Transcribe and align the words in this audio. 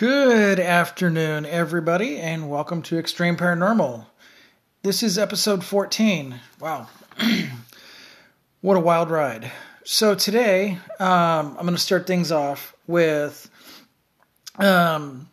Good 0.00 0.58
afternoon, 0.58 1.44
everybody, 1.44 2.16
and 2.16 2.48
welcome 2.48 2.80
to 2.84 2.98
Extreme 2.98 3.36
Paranormal. 3.36 4.06
This 4.82 5.02
is 5.02 5.18
episode 5.18 5.62
14. 5.62 6.40
Wow. 6.58 6.88
what 8.62 8.78
a 8.78 8.80
wild 8.80 9.10
ride. 9.10 9.52
So, 9.84 10.14
today, 10.14 10.78
um, 10.98 11.48
I'm 11.48 11.66
going 11.66 11.74
to 11.74 11.78
start 11.78 12.06
things 12.06 12.32
off 12.32 12.74
with, 12.86 13.50
um, 14.58 15.28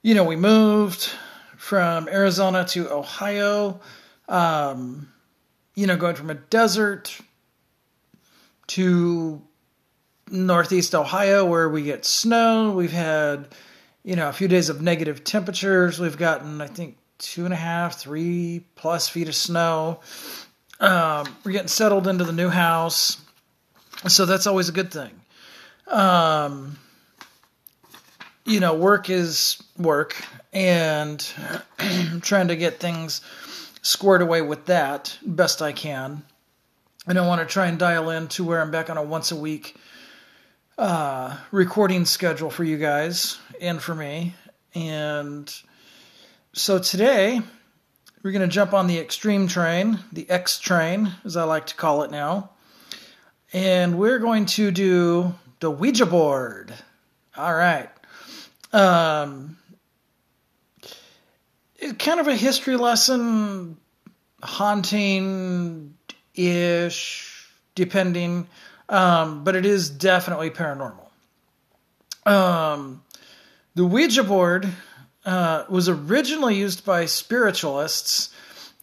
you 0.00 0.14
know, 0.14 0.24
we 0.24 0.36
moved 0.36 1.10
from 1.58 2.08
Arizona 2.08 2.64
to 2.68 2.90
Ohio, 2.90 3.80
um, 4.30 5.12
you 5.74 5.86
know, 5.86 5.98
going 5.98 6.16
from 6.16 6.30
a 6.30 6.36
desert 6.36 7.20
to 8.68 9.42
northeast 10.30 10.94
Ohio 10.94 11.44
where 11.44 11.68
we 11.68 11.82
get 11.82 12.04
snow. 12.04 12.72
We've 12.72 12.92
had, 12.92 13.48
you 14.04 14.16
know, 14.16 14.28
a 14.28 14.32
few 14.32 14.48
days 14.48 14.68
of 14.68 14.80
negative 14.80 15.24
temperatures. 15.24 15.98
We've 15.98 16.16
gotten, 16.16 16.60
I 16.60 16.66
think, 16.66 16.96
two 17.18 17.44
and 17.44 17.52
a 17.52 17.56
half, 17.56 17.98
three 17.98 18.64
plus 18.76 19.08
feet 19.08 19.28
of 19.28 19.34
snow. 19.34 20.00
Um, 20.80 21.26
we're 21.44 21.52
getting 21.52 21.68
settled 21.68 22.06
into 22.06 22.24
the 22.24 22.32
new 22.32 22.48
house. 22.48 23.20
So 24.08 24.24
that's 24.24 24.46
always 24.46 24.68
a 24.68 24.72
good 24.72 24.90
thing. 24.92 25.10
Um, 25.86 26.78
you 28.44 28.60
know, 28.60 28.74
work 28.74 29.10
is 29.10 29.62
work, 29.76 30.16
and 30.52 31.26
I'm 31.78 32.20
trying 32.22 32.48
to 32.48 32.56
get 32.56 32.80
things 32.80 33.20
squared 33.82 34.22
away 34.22 34.40
with 34.40 34.66
that 34.66 35.18
best 35.24 35.60
I 35.60 35.72
can. 35.72 36.22
I 37.06 37.26
want 37.26 37.40
to 37.40 37.52
try 37.52 37.66
and 37.66 37.78
dial 37.78 38.10
in 38.10 38.28
to 38.28 38.44
where 38.44 38.60
I'm 38.60 38.70
back 38.70 38.88
on 38.88 38.96
a 38.96 39.02
once 39.02 39.32
a 39.32 39.36
week 39.36 39.74
uh, 40.80 41.36
recording 41.50 42.06
schedule 42.06 42.48
for 42.48 42.64
you 42.64 42.78
guys 42.78 43.38
and 43.60 43.82
for 43.82 43.94
me. 43.94 44.34
And 44.74 45.54
so 46.54 46.78
today 46.78 47.42
we're 48.22 48.32
going 48.32 48.48
to 48.48 48.52
jump 48.52 48.72
on 48.72 48.86
the 48.86 48.98
extreme 48.98 49.46
train, 49.46 49.98
the 50.10 50.28
X 50.30 50.58
train, 50.58 51.12
as 51.22 51.36
I 51.36 51.44
like 51.44 51.66
to 51.66 51.74
call 51.74 52.02
it 52.04 52.10
now. 52.10 52.52
And 53.52 53.98
we're 53.98 54.20
going 54.20 54.46
to 54.46 54.70
do 54.70 55.34
the 55.60 55.70
Ouija 55.70 56.06
board. 56.06 56.72
All 57.36 57.54
right. 57.54 57.90
Um, 58.72 59.58
kind 61.98 62.20
of 62.20 62.26
a 62.26 62.36
history 62.36 62.78
lesson, 62.78 63.76
haunting 64.42 65.94
ish, 66.34 67.50
depending 67.74 68.46
um, 68.90 69.44
but 69.44 69.56
it 69.56 69.64
is 69.64 69.88
definitely 69.88 70.50
paranormal. 70.50 71.06
Um, 72.26 73.02
the 73.74 73.84
Ouija 73.84 74.24
board 74.24 74.68
uh, 75.24 75.64
was 75.70 75.88
originally 75.88 76.56
used 76.56 76.84
by 76.84 77.06
spiritualists, 77.06 78.30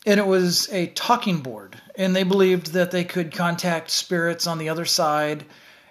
and 0.05 0.19
it 0.19 0.25
was 0.25 0.71
a 0.71 0.87
talking 0.87 1.41
board, 1.41 1.79
and 1.95 2.15
they 2.15 2.23
believed 2.23 2.67
that 2.67 2.91
they 2.91 3.03
could 3.03 3.33
contact 3.33 3.91
spirits 3.91 4.47
on 4.47 4.57
the 4.57 4.69
other 4.69 4.85
side 4.85 5.45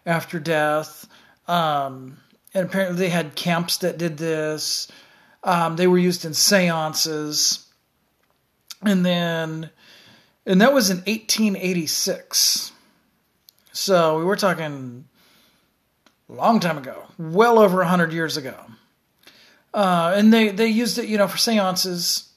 after 0.07 0.41
death. 0.41 1.07
Um, 1.47 2.17
and 2.55 2.67
apparently, 2.67 2.97
they 2.97 3.11
had 3.11 3.35
camps 3.35 3.77
that 3.79 3.99
did 3.99 4.17
this. 4.17 4.89
Um, 5.45 5.77
they 5.77 5.87
were 5.87 5.99
used 5.99 6.25
in 6.25 6.33
seances, 6.33 7.67
and 8.83 9.05
then, 9.05 9.69
and 10.47 10.63
that 10.63 10.73
was 10.73 10.89
in 10.89 10.99
1886. 10.99 12.73
So 13.77 14.19
we 14.19 14.25
were 14.25 14.37
talking 14.37 15.05
a 16.31 16.33
long 16.33 16.61
time 16.61 16.79
ago, 16.79 17.05
well 17.19 17.59
over 17.59 17.77
100 17.77 18.11
years 18.11 18.39
ago. 18.39 18.55
Uh, 19.75 20.15
and 20.17 20.33
they, 20.33 20.49
they 20.49 20.69
used 20.69 20.97
it, 20.97 21.09
you 21.09 21.19
know, 21.19 21.29
for 21.29 21.37
seances, 21.37 22.33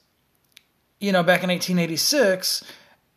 you 1.00 1.12
know, 1.12 1.22
back 1.22 1.42
in 1.42 1.48
1886 1.48 2.62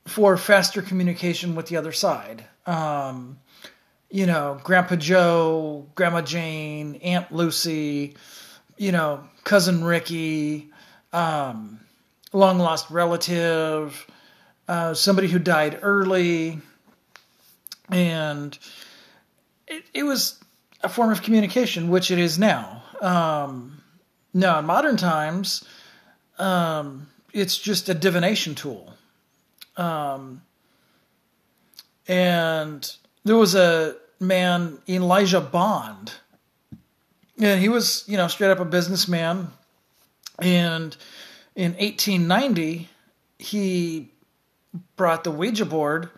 for 0.08 0.38
faster 0.38 0.82
communication 0.82 1.54
with 1.54 1.68
the 1.68 1.76
other 1.76 1.92
side. 1.92 2.46
Um, 2.66 3.40
you 4.10 4.26
know, 4.26 4.58
Grandpa 4.64 4.96
Joe, 4.96 5.86
Grandma 5.94 6.22
Jane, 6.22 6.96
Aunt 7.04 7.30
Lucy, 7.30 8.16
you 8.78 8.94
know, 8.94 9.28
Cousin 9.44 9.84
Ricky, 9.84 10.72
um, 11.12 11.82
long 12.32 12.58
lost 12.58 12.90
relative, 12.90 14.08
uh, 14.70 14.94
somebody 14.94 15.28
who 15.28 15.40
died 15.40 15.80
early, 15.82 16.62
and 17.90 18.58
it, 19.68 19.84
it 19.94 20.04
was 20.04 20.40
a 20.82 20.90
form 20.90 21.12
of 21.12 21.22
communication, 21.22 21.90
which 21.90 22.12
it 22.12 22.20
is 22.20 22.38
now. 22.38 22.84
Um, 23.02 23.82
now, 24.34 24.60
in 24.60 24.66
modern 24.66 24.98
times, 24.98 25.64
um, 26.38 27.08
it's 27.32 27.58
just 27.58 27.90
a 27.90 27.94
divination 27.94 28.56
tool. 28.56 28.94
Um, 29.78 30.42
and 32.08 32.96
there 33.24 33.38
was 33.38 33.56
a 33.56 33.96
man, 34.20 34.80
Elijah 34.88 35.42
Bond, 35.42 36.14
and 37.40 37.60
he 37.60 37.70
was, 37.70 38.04
you 38.08 38.18
know, 38.18 38.28
straight 38.28 38.52
up 38.52 38.60
a 38.60 38.66
businessman. 38.66 39.52
And 40.40 40.96
in 41.56 41.74
1890, 41.74 42.90
he 43.40 44.12
brought 44.96 45.24
the 45.24 45.32
Ouija 45.32 45.66
board 45.66 46.10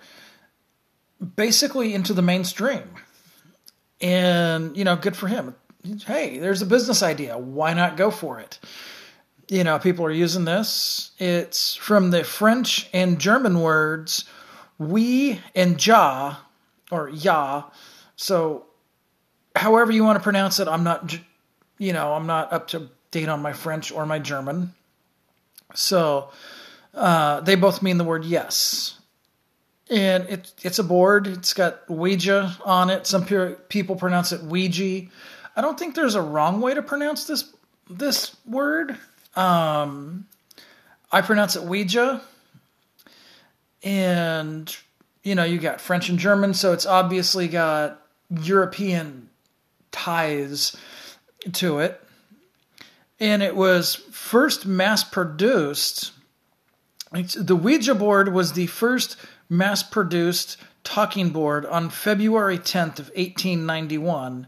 basically 1.36 1.94
into 1.94 2.14
the 2.14 2.22
mainstream. 2.22 2.84
And, 4.02 4.76
you 4.76 4.84
know, 4.84 4.96
good 4.96 5.16
for 5.16 5.28
him. 5.28 5.56
Hey, 6.06 6.38
there's 6.40 6.62
a 6.62 6.66
business 6.66 7.04
idea. 7.04 7.38
Why 7.38 7.74
not 7.74 7.98
go 7.98 8.12
for 8.12 8.40
it? 8.40 8.60
You 9.48 9.64
know, 9.64 9.78
people 9.80 10.06
are 10.06 10.12
using 10.12 10.46
this. 10.46 11.12
It's 11.20 11.76
from 11.76 12.12
the 12.12 12.24
French 12.24 12.90
and 12.94 13.20
German 13.20 13.62
words 13.62 14.26
oui 14.80 15.40
and 15.56 15.84
ja, 15.86 16.36
or 16.92 17.10
ya. 17.10 17.64
So, 18.16 18.66
however 19.56 19.92
you 19.92 20.04
want 20.04 20.18
to 20.18 20.24
pronounce 20.24 20.60
it, 20.60 20.68
I'm 20.68 20.84
not, 20.84 21.18
you 21.78 21.94
know, 21.94 22.14
I'm 22.14 22.28
not 22.28 22.52
up 22.52 22.68
to 22.70 22.90
date 23.12 23.30
on 23.30 23.42
my 23.42 23.54
French 23.54 23.92
or 23.92 24.06
my 24.06 24.20
German. 24.20 24.74
So, 25.74 26.30
uh, 26.94 27.42
they 27.42 27.56
both 27.56 27.82
mean 27.82 27.98
the 27.98 28.04
word 28.04 28.26
yes 28.26 29.00
and 29.90 30.28
it, 30.30 30.52
it's 30.64 30.80
a 30.80 30.84
board. 30.84 31.28
It's 31.28 31.54
got 31.54 31.88
Ouija 31.90 32.56
on 32.66 32.90
it. 32.90 33.06
Some 33.06 33.26
people 33.70 33.96
pronounce 33.96 34.32
it 34.32 34.42
Ouija. 34.42 35.08
I 35.56 35.62
don't 35.62 35.78
think 35.78 35.96
there's 35.96 36.16
a 36.16 36.22
wrong 36.22 36.62
way 36.62 36.74
to 36.74 36.82
pronounce 36.82 37.26
this 37.26 37.54
this 37.90 38.36
word. 38.46 38.98
Um, 39.36 40.26
I 41.12 41.22
pronounce 41.22 41.56
it 41.56 41.64
Ouija, 41.64 42.22
and 43.84 44.76
you 45.24 45.36
know 45.36 45.44
you 45.44 45.60
got 45.60 45.80
French 45.80 46.10
and 46.10 46.18
German, 46.18 46.54
so 46.54 46.74
it's 46.74 46.86
obviously 46.86 47.48
got 47.48 48.02
European 48.30 49.30
ties 49.92 50.76
to 51.54 51.80
it. 51.80 52.02
And 53.20 53.42
it 53.42 53.56
was 53.56 53.96
first 53.96 54.66
mass 54.66 55.04
produced. 55.04 56.12
The 57.12 57.56
Ouija 57.56 57.96
board 57.96 58.34
was 58.34 58.54
the 58.54 58.68
first 58.68 59.16
mass 59.50 59.84
produced 59.84 60.58
talking 60.84 61.30
board 61.30 61.66
on 61.66 61.90
February 61.90 62.58
10th 62.58 63.00
of 63.00 63.10
1891, 63.16 64.48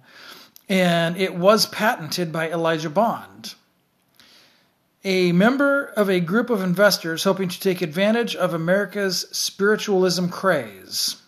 and 0.70 1.18
it 1.18 1.36
was 1.36 1.66
patented 1.66 2.32
by 2.32 2.50
Elijah 2.50 2.90
Bond. 2.90 3.56
A 5.04 5.32
member 5.32 5.86
of 5.86 6.10
a 6.10 6.20
group 6.20 6.50
of 6.50 6.62
investors 6.62 7.24
hoping 7.24 7.50
to 7.50 7.60
take 7.60 7.82
advantage 7.82 8.36
of 8.36 8.54
America's 8.54 9.26
spiritualism 9.32 10.28
craze. 10.28 11.22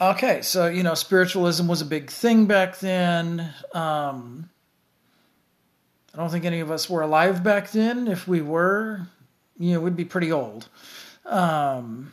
Okay, 0.00 0.42
so 0.42 0.66
you 0.66 0.82
know, 0.82 0.94
spiritualism 0.94 1.66
was 1.66 1.80
a 1.80 1.86
big 1.86 2.10
thing 2.10 2.46
back 2.46 2.78
then. 2.78 3.52
Um, 3.72 4.50
I 6.12 6.18
don't 6.18 6.30
think 6.30 6.44
any 6.44 6.60
of 6.60 6.70
us 6.70 6.88
were 6.88 7.02
alive 7.02 7.44
back 7.44 7.70
then. 7.70 8.08
If 8.08 8.26
we 8.26 8.40
were, 8.40 9.06
you 9.58 9.74
know, 9.74 9.80
we'd 9.80 9.96
be 9.96 10.04
pretty 10.04 10.32
old. 10.32 10.68
Um, 11.24 12.12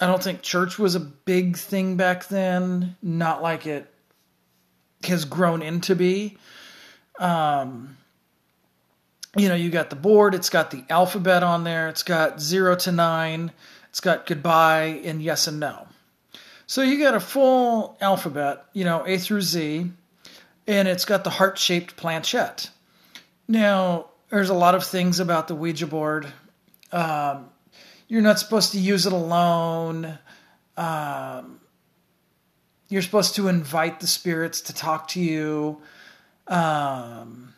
I 0.00 0.06
don't 0.06 0.22
think 0.22 0.42
church 0.42 0.78
was 0.78 0.94
a 0.94 1.00
big 1.00 1.56
thing 1.56 1.96
back 1.96 2.28
then, 2.28 2.96
not 3.02 3.42
like 3.42 3.66
it 3.66 3.92
has 5.04 5.24
grown 5.24 5.62
into 5.62 5.94
be. 5.94 6.36
Um, 7.18 7.96
you 9.36 9.48
know, 9.48 9.54
you 9.54 9.70
got 9.70 9.90
the 9.90 9.96
board, 9.96 10.34
it's 10.34 10.50
got 10.50 10.70
the 10.70 10.84
alphabet 10.88 11.42
on 11.42 11.64
there, 11.64 11.88
it's 11.88 12.02
got 12.02 12.40
zero 12.40 12.76
to 12.76 12.92
nine, 12.92 13.52
it's 13.88 14.00
got 14.00 14.26
goodbye 14.26 15.00
and 15.04 15.22
yes 15.22 15.46
and 15.46 15.60
no. 15.60 15.86
So 16.66 16.82
you 16.82 16.98
got 16.98 17.14
a 17.14 17.20
full 17.20 17.96
alphabet, 18.00 18.64
you 18.72 18.84
know, 18.84 19.04
A 19.06 19.18
through 19.18 19.42
Z, 19.42 19.90
and 20.66 20.88
it's 20.88 21.04
got 21.04 21.22
the 21.22 21.30
heart 21.30 21.58
shaped 21.58 21.96
planchette. 21.96 22.70
Now, 23.46 24.06
there's 24.30 24.50
a 24.50 24.54
lot 24.54 24.74
of 24.74 24.84
things 24.84 25.20
about 25.20 25.48
the 25.48 25.54
Ouija 25.54 25.86
board. 25.86 26.26
Um, 26.90 27.50
you're 28.08 28.22
not 28.22 28.38
supposed 28.38 28.72
to 28.72 28.78
use 28.78 29.06
it 29.06 29.12
alone. 29.12 30.18
Um, 30.76 31.60
you're 32.88 33.02
supposed 33.02 33.34
to 33.36 33.48
invite 33.48 34.00
the 34.00 34.06
spirits 34.06 34.60
to 34.62 34.74
talk 34.74 35.08
to 35.08 35.20
you. 35.20 35.80
Um, 36.46 37.54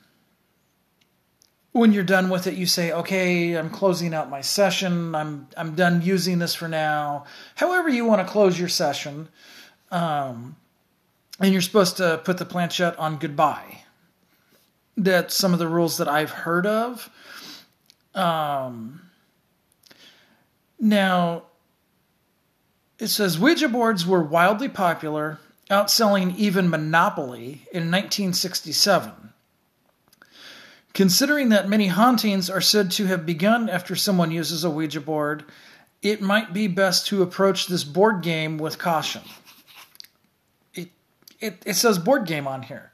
when 1.72 1.92
you're 1.92 2.04
done 2.04 2.30
with 2.30 2.46
it, 2.46 2.54
you 2.54 2.66
say, 2.66 2.92
"Okay, 2.92 3.52
I'm 3.54 3.70
closing 3.70 4.14
out 4.14 4.30
my 4.30 4.40
session. 4.40 5.14
I'm 5.14 5.48
I'm 5.56 5.74
done 5.74 6.00
using 6.02 6.38
this 6.38 6.54
for 6.54 6.66
now." 6.66 7.24
However, 7.56 7.88
you 7.88 8.06
want 8.06 8.26
to 8.26 8.32
close 8.32 8.58
your 8.58 8.68
session, 8.68 9.28
um, 9.90 10.56
and 11.38 11.52
you're 11.52 11.62
supposed 11.62 11.98
to 11.98 12.20
put 12.24 12.38
the 12.38 12.46
planchette 12.46 12.98
on 12.98 13.18
goodbye. 13.18 13.82
That's 14.96 15.36
some 15.36 15.52
of 15.52 15.58
the 15.58 15.68
rules 15.68 15.98
that 15.98 16.08
I've 16.08 16.30
heard 16.30 16.66
of. 16.66 17.10
Um, 18.14 19.07
now, 20.80 21.44
it 22.98 23.08
says 23.08 23.38
Ouija 23.38 23.68
boards 23.68 24.06
were 24.06 24.22
wildly 24.22 24.68
popular, 24.68 25.38
outselling 25.70 26.36
even 26.36 26.70
Monopoly 26.70 27.66
in 27.72 27.90
1967. 27.90 29.12
Considering 30.94 31.50
that 31.50 31.68
many 31.68 31.88
hauntings 31.88 32.50
are 32.50 32.60
said 32.60 32.90
to 32.92 33.06
have 33.06 33.26
begun 33.26 33.68
after 33.68 33.94
someone 33.94 34.30
uses 34.30 34.64
a 34.64 34.70
Ouija 34.70 35.00
board, 35.00 35.44
it 36.02 36.20
might 36.20 36.52
be 36.52 36.66
best 36.66 37.06
to 37.08 37.22
approach 37.22 37.66
this 37.66 37.84
board 37.84 38.22
game 38.22 38.58
with 38.58 38.78
caution. 38.78 39.22
It, 40.74 40.88
it, 41.40 41.62
it 41.66 41.74
says 41.74 41.98
board 41.98 42.26
game 42.26 42.46
on 42.46 42.62
here. 42.62 42.90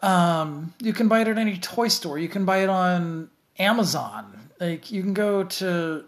Um, 0.00 0.74
you 0.80 0.92
can 0.92 1.08
buy 1.08 1.20
it 1.20 1.28
at 1.28 1.38
any 1.38 1.58
toy 1.58 1.88
store. 1.88 2.18
You 2.18 2.28
can 2.28 2.44
buy 2.44 2.58
it 2.58 2.68
on 2.68 3.30
Amazon. 3.58 4.50
Like 4.60 4.90
you 4.90 5.02
can 5.02 5.14
go 5.14 5.44
to 5.44 6.04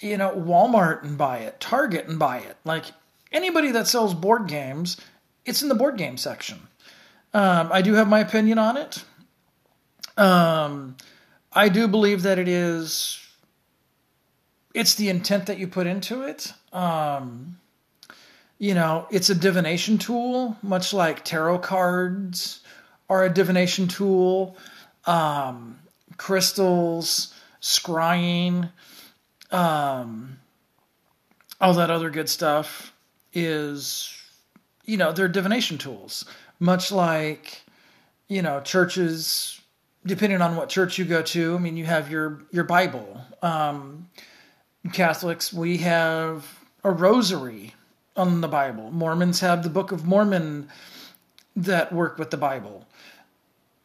you 0.00 0.16
know, 0.16 0.30
Walmart 0.30 1.02
and 1.02 1.16
buy 1.16 1.38
it, 1.38 1.60
Target 1.60 2.06
and 2.06 2.18
buy 2.18 2.38
it. 2.38 2.56
Like 2.64 2.86
anybody 3.32 3.72
that 3.72 3.86
sells 3.86 4.14
board 4.14 4.48
games, 4.48 4.96
it's 5.44 5.62
in 5.62 5.68
the 5.68 5.74
board 5.74 5.96
game 5.96 6.16
section. 6.16 6.58
Um, 7.32 7.70
I 7.72 7.82
do 7.82 7.94
have 7.94 8.08
my 8.08 8.20
opinion 8.20 8.58
on 8.58 8.76
it. 8.76 9.04
Um, 10.16 10.96
I 11.52 11.68
do 11.68 11.88
believe 11.88 12.22
that 12.22 12.38
it 12.38 12.48
is. 12.48 13.22
It's 14.74 14.94
the 14.94 15.08
intent 15.08 15.46
that 15.46 15.58
you 15.58 15.66
put 15.68 15.86
into 15.86 16.22
it. 16.22 16.52
Um, 16.72 17.58
you 18.58 18.74
know, 18.74 19.06
it's 19.10 19.30
a 19.30 19.34
divination 19.34 19.98
tool, 19.98 20.56
much 20.62 20.92
like 20.92 21.24
tarot 21.24 21.58
cards 21.58 22.60
are 23.08 23.24
a 23.24 23.32
divination 23.32 23.88
tool. 23.88 24.56
Um, 25.06 25.78
crystals, 26.16 27.34
scrying 27.60 28.70
um, 29.50 30.38
all 31.60 31.74
that 31.74 31.90
other 31.90 32.10
good 32.10 32.28
stuff 32.28 32.92
is, 33.32 34.12
you 34.84 34.96
know, 34.96 35.12
they're 35.12 35.28
divination 35.28 35.78
tools, 35.78 36.24
much 36.58 36.90
like, 36.92 37.62
you 38.28 38.42
know, 38.42 38.60
churches. 38.60 39.60
Depending 40.04 40.40
on 40.40 40.54
what 40.54 40.68
church 40.68 40.98
you 40.98 41.04
go 41.04 41.20
to, 41.22 41.56
I 41.56 41.58
mean, 41.58 41.76
you 41.76 41.84
have 41.84 42.10
your 42.10 42.42
your 42.52 42.62
Bible. 42.62 43.20
Um, 43.42 44.08
Catholics, 44.92 45.52
we 45.52 45.78
have 45.78 46.46
a 46.84 46.92
rosary 46.92 47.74
on 48.16 48.40
the 48.40 48.48
Bible. 48.48 48.92
Mormons 48.92 49.40
have 49.40 49.64
the 49.64 49.68
Book 49.68 49.90
of 49.90 50.06
Mormon 50.06 50.68
that 51.56 51.92
work 51.92 52.18
with 52.18 52.30
the 52.30 52.36
Bible. 52.36 52.86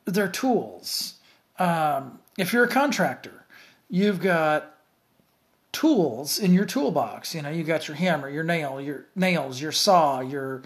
They're 0.06 0.28
tools. 0.28 1.16
Um, 1.58 2.20
if 2.38 2.54
you're 2.54 2.66
a 2.66 2.70
contractor, 2.70 3.46
you've 3.90 4.20
got 4.20 4.71
tools 5.72 6.40
in 6.40 6.54
your 6.54 6.66
toolbox. 6.66 7.34
You 7.34 7.42
know, 7.42 7.50
you 7.50 7.64
got 7.64 7.88
your 7.88 7.96
hammer, 7.98 8.30
your 8.30 8.44
nail, 8.44 8.82
your 8.82 9.06
nails, 9.16 9.62
your 9.62 9.72
saw, 9.72 10.20
your 10.20 10.64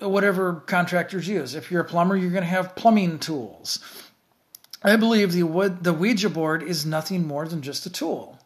whatever 0.00 0.54
contractors 0.66 1.28
use. 1.28 1.54
If 1.54 1.70
you're 1.70 1.82
a 1.82 1.84
plumber, 1.84 2.16
you're 2.16 2.30
going 2.30 2.42
to 2.42 2.48
have 2.48 2.76
plumbing 2.76 3.18
tools. 3.18 3.78
I 4.82 4.96
believe 4.96 5.32
the 5.32 5.78
the 5.80 5.92
Ouija 5.92 6.28
board 6.28 6.62
is 6.62 6.84
nothing 6.84 7.26
more 7.26 7.46
than 7.46 7.62
just 7.62 7.86
a 7.86 7.90
tool. 7.90 8.38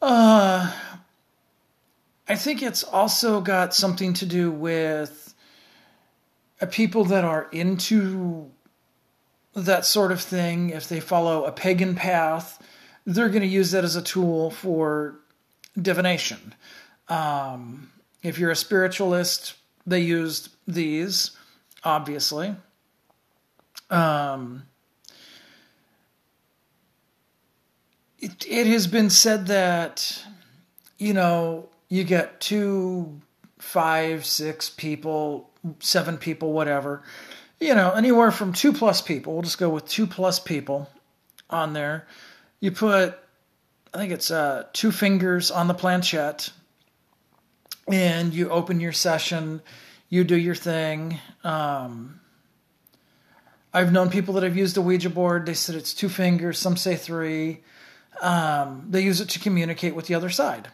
Uh, 0.00 0.72
I 2.28 2.36
think 2.36 2.62
it's 2.62 2.84
also 2.84 3.40
got 3.40 3.74
something 3.74 4.14
to 4.14 4.26
do 4.26 4.50
with 4.50 5.34
uh, 6.60 6.66
people 6.66 7.04
that 7.06 7.24
are 7.24 7.48
into 7.52 8.50
that 9.54 9.84
sort 9.84 10.10
of 10.10 10.20
thing. 10.20 10.70
If 10.70 10.88
they 10.88 11.00
follow 11.00 11.44
a 11.44 11.52
pagan 11.52 11.94
path, 11.94 12.62
they're 13.06 13.28
going 13.28 13.42
to 13.42 13.46
use 13.48 13.72
that 13.72 13.84
as 13.84 13.96
a 13.96 14.02
tool 14.02 14.50
for 14.50 15.16
divination. 15.80 16.54
Um, 17.08 17.90
if 18.22 18.38
you're 18.38 18.50
a 18.50 18.56
spiritualist, 18.56 19.54
they 19.86 20.00
used 20.00 20.48
these, 20.66 21.32
obviously. 21.82 22.54
Um, 23.90 24.64
it, 28.18 28.46
it 28.48 28.66
has 28.66 28.86
been 28.86 29.10
said 29.10 29.48
that, 29.48 30.24
you 30.98 31.12
know, 31.12 31.68
you 31.88 32.04
get 32.04 32.40
two, 32.40 33.20
five, 33.58 34.24
six 34.24 34.70
people, 34.70 35.50
seven 35.80 36.16
people, 36.16 36.52
whatever, 36.52 37.02
you 37.60 37.74
know, 37.74 37.92
anywhere 37.92 38.30
from 38.30 38.54
two 38.54 38.72
plus 38.72 39.02
people. 39.02 39.34
We'll 39.34 39.42
just 39.42 39.58
go 39.58 39.68
with 39.68 39.86
two 39.86 40.06
plus 40.06 40.38
people 40.38 40.90
on 41.50 41.74
there 41.74 42.06
you 42.60 42.70
put, 42.70 43.18
I 43.92 43.98
think 43.98 44.12
it's 44.12 44.30
uh, 44.30 44.64
two 44.72 44.90
fingers 44.90 45.50
on 45.50 45.68
the 45.68 45.74
planchette, 45.74 46.50
and 47.88 48.32
you 48.32 48.50
open 48.50 48.80
your 48.80 48.92
session. 48.92 49.60
You 50.08 50.24
do 50.24 50.36
your 50.36 50.54
thing. 50.54 51.18
Um, 51.42 52.20
I've 53.72 53.92
known 53.92 54.08
people 54.08 54.34
that 54.34 54.44
have 54.44 54.56
used 54.56 54.76
a 54.76 54.82
Ouija 54.82 55.10
board. 55.10 55.46
They 55.46 55.54
said 55.54 55.74
it's 55.74 55.92
two 55.92 56.08
fingers. 56.08 56.58
Some 56.58 56.76
say 56.76 56.94
three. 56.94 57.60
Um, 58.22 58.86
they 58.88 59.00
use 59.00 59.20
it 59.20 59.28
to 59.30 59.40
communicate 59.40 59.96
with 59.96 60.06
the 60.06 60.14
other 60.14 60.30
side. 60.30 60.68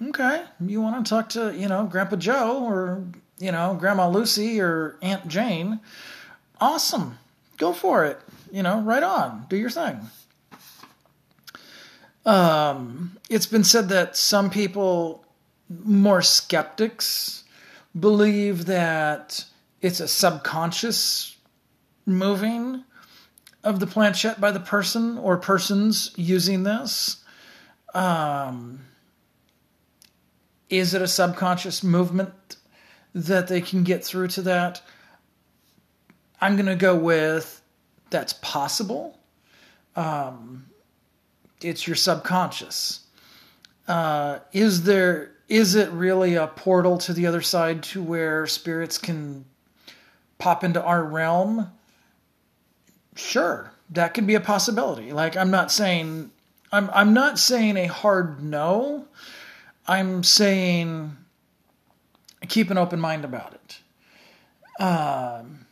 Okay, 0.00 0.44
you 0.60 0.80
want 0.80 1.04
to 1.04 1.08
talk 1.08 1.30
to 1.30 1.52
you 1.56 1.66
know 1.66 1.86
Grandpa 1.86 2.16
Joe 2.16 2.64
or 2.64 3.04
you 3.38 3.50
know 3.50 3.76
Grandma 3.78 4.08
Lucy 4.08 4.60
or 4.60 4.96
Aunt 5.02 5.26
Jane? 5.26 5.80
Awesome, 6.60 7.18
go 7.56 7.72
for 7.72 8.04
it. 8.04 8.20
You 8.52 8.62
know, 8.62 8.80
right 8.80 9.02
on. 9.02 9.46
Do 9.48 9.56
your 9.56 9.70
thing. 9.70 10.00
Um, 12.28 13.16
it's 13.30 13.46
been 13.46 13.64
said 13.64 13.88
that 13.88 14.14
some 14.14 14.50
people, 14.50 15.24
more 15.70 16.20
skeptics, 16.20 17.44
believe 17.98 18.66
that 18.66 19.46
it's 19.80 20.00
a 20.00 20.06
subconscious 20.06 21.38
moving 22.04 22.84
of 23.64 23.80
the 23.80 23.86
planchette 23.86 24.42
by 24.42 24.50
the 24.50 24.60
person 24.60 25.16
or 25.16 25.38
persons 25.38 26.12
using 26.16 26.64
this. 26.64 27.24
Um, 27.94 28.80
is 30.68 30.92
it 30.92 31.00
a 31.00 31.08
subconscious 31.08 31.82
movement 31.82 32.56
that 33.14 33.48
they 33.48 33.62
can 33.62 33.84
get 33.84 34.04
through 34.04 34.28
to 34.28 34.42
that? 34.42 34.82
I'm 36.42 36.56
going 36.56 36.66
to 36.66 36.76
go 36.76 36.94
with 36.94 37.62
that's 38.10 38.34
possible. 38.34 39.18
Um, 39.96 40.66
it's 41.62 41.86
your 41.86 41.96
subconscious. 41.96 43.00
Uh, 43.86 44.40
is 44.52 44.84
there 44.84 45.32
is 45.48 45.74
it 45.74 45.90
really 45.90 46.34
a 46.34 46.46
portal 46.46 46.98
to 46.98 47.12
the 47.14 47.26
other 47.26 47.40
side 47.40 47.82
to 47.82 48.02
where 48.02 48.46
spirits 48.46 48.98
can 48.98 49.46
pop 50.36 50.62
into 50.62 50.82
our 50.82 51.02
realm? 51.02 51.72
Sure, 53.16 53.72
that 53.90 54.12
could 54.12 54.26
be 54.26 54.34
a 54.34 54.40
possibility. 54.40 55.12
Like 55.12 55.36
I'm 55.36 55.50
not 55.50 55.72
saying 55.72 56.30
I'm 56.70 56.90
I'm 56.92 57.14
not 57.14 57.38
saying 57.38 57.76
a 57.76 57.86
hard 57.86 58.42
no. 58.42 59.06
I'm 59.86 60.22
saying 60.22 61.16
keep 62.48 62.70
an 62.70 62.78
open 62.78 63.00
mind 63.00 63.24
about 63.24 63.54
it. 63.54 63.80
Um, 64.82 65.66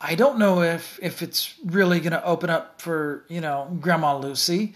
I 0.00 0.14
don't 0.14 0.38
know 0.38 0.62
if 0.62 0.98
if 1.02 1.22
it's 1.22 1.54
really 1.64 1.98
going 1.98 2.12
to 2.12 2.24
open 2.24 2.50
up 2.50 2.80
for 2.80 3.24
you 3.28 3.40
know 3.40 3.76
Grandma 3.80 4.16
Lucy 4.16 4.74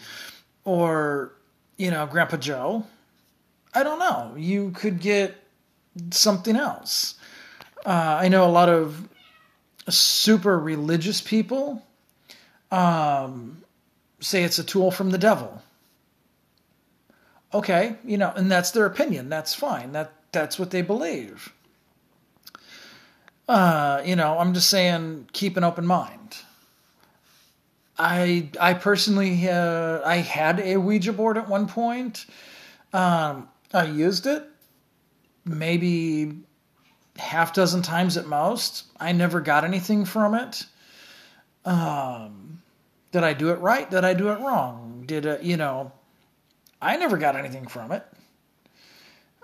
or 0.64 1.32
you 1.76 1.90
know 1.90 2.06
Grandpa 2.06 2.36
Joe. 2.36 2.86
I 3.74 3.82
don't 3.82 3.98
know. 3.98 4.34
You 4.36 4.70
could 4.70 5.00
get 5.00 5.36
something 6.10 6.56
else. 6.56 7.14
Uh, 7.84 8.18
I 8.20 8.28
know 8.28 8.46
a 8.46 8.50
lot 8.50 8.68
of 8.68 9.08
super 9.88 10.58
religious 10.58 11.20
people 11.20 11.82
um, 12.70 13.62
say 14.20 14.44
it's 14.44 14.58
a 14.58 14.64
tool 14.64 14.90
from 14.90 15.10
the 15.10 15.18
devil. 15.18 15.62
Okay, 17.54 17.96
you 18.04 18.16
know, 18.16 18.32
and 18.34 18.50
that's 18.50 18.70
their 18.70 18.86
opinion. 18.86 19.28
That's 19.28 19.54
fine. 19.54 19.92
That 19.92 20.12
that's 20.32 20.58
what 20.58 20.70
they 20.70 20.82
believe. 20.82 21.52
Uh, 23.48 24.00
you 24.04 24.16
know, 24.16 24.38
I'm 24.38 24.54
just 24.54 24.70
saying, 24.70 25.28
keep 25.32 25.56
an 25.56 25.64
open 25.64 25.86
mind. 25.86 26.38
I 27.98 28.50
I 28.60 28.74
personally 28.74 29.48
uh, 29.48 30.00
I 30.04 30.16
had 30.16 30.60
a 30.60 30.76
Ouija 30.78 31.12
board 31.12 31.36
at 31.38 31.48
one 31.48 31.66
point. 31.68 32.26
Um, 32.92 33.48
I 33.72 33.84
used 33.84 34.26
it. 34.26 34.44
maybe 35.44 36.32
half 37.18 37.52
dozen 37.52 37.82
times 37.82 38.16
at 38.16 38.26
most. 38.26 38.84
I 38.98 39.12
never 39.12 39.40
got 39.40 39.64
anything 39.64 40.04
from 40.04 40.34
it. 40.34 40.64
Um, 41.64 42.62
did 43.12 43.24
I 43.24 43.34
do 43.34 43.50
it 43.50 43.58
right? 43.60 43.90
Did 43.90 44.04
I 44.04 44.14
do 44.14 44.30
it 44.30 44.40
wrong? 44.40 45.04
Did 45.06 45.26
it, 45.26 45.42
you 45.42 45.56
know, 45.56 45.92
I 46.80 46.96
never 46.96 47.18
got 47.18 47.36
anything 47.36 47.66
from 47.66 47.92
it. 47.92 48.04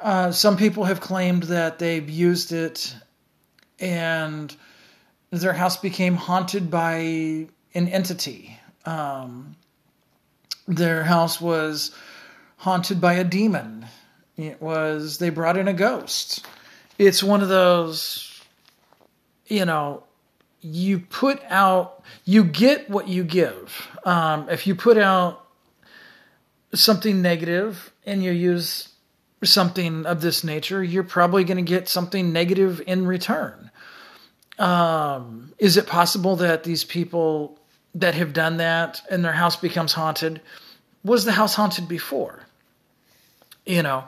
Uh, 0.00 0.30
some 0.32 0.56
people 0.56 0.84
have 0.84 1.00
claimed 1.00 1.44
that 1.44 1.78
they've 1.78 2.08
used 2.08 2.52
it 2.52 2.94
and 3.80 4.54
their 5.30 5.52
house 5.52 5.76
became 5.76 6.14
haunted 6.14 6.70
by 6.70 7.48
an 7.78 7.88
entity. 7.88 8.58
Um, 8.84 9.56
their 10.66 11.04
house 11.04 11.40
was 11.40 11.92
haunted 12.56 13.00
by 13.00 13.14
a 13.14 13.24
demon. 13.24 13.86
It 14.36 14.60
was, 14.60 15.18
they 15.18 15.30
brought 15.30 15.56
in 15.56 15.68
a 15.68 15.72
ghost. 15.72 16.46
It's 16.98 17.22
one 17.22 17.42
of 17.42 17.48
those, 17.48 18.40
you 19.46 19.64
know, 19.64 20.02
you 20.60 20.98
put 20.98 21.40
out, 21.48 22.02
you 22.24 22.44
get 22.44 22.90
what 22.90 23.08
you 23.08 23.24
give. 23.24 23.88
Um, 24.04 24.48
if 24.50 24.66
you 24.66 24.74
put 24.74 24.98
out 24.98 25.46
something 26.74 27.22
negative 27.22 27.92
and 28.04 28.22
you 28.22 28.32
use 28.32 28.88
something 29.44 30.04
of 30.04 30.20
this 30.20 30.42
nature, 30.42 30.82
you're 30.82 31.04
probably 31.04 31.44
going 31.44 31.64
to 31.64 31.70
get 31.70 31.88
something 31.88 32.32
negative 32.32 32.82
in 32.86 33.06
return. 33.06 33.70
Um, 34.58 35.54
is 35.58 35.76
it 35.76 35.86
possible 35.86 36.36
that 36.36 36.64
these 36.64 36.82
people 36.82 37.57
that 38.00 38.14
have 38.14 38.32
done 38.32 38.58
that 38.58 39.02
and 39.10 39.24
their 39.24 39.32
house 39.32 39.56
becomes 39.56 39.92
haunted 39.92 40.40
was 41.04 41.24
the 41.24 41.32
house 41.32 41.54
haunted 41.54 41.88
before? 41.88 42.40
You 43.64 43.82
know, 43.82 44.04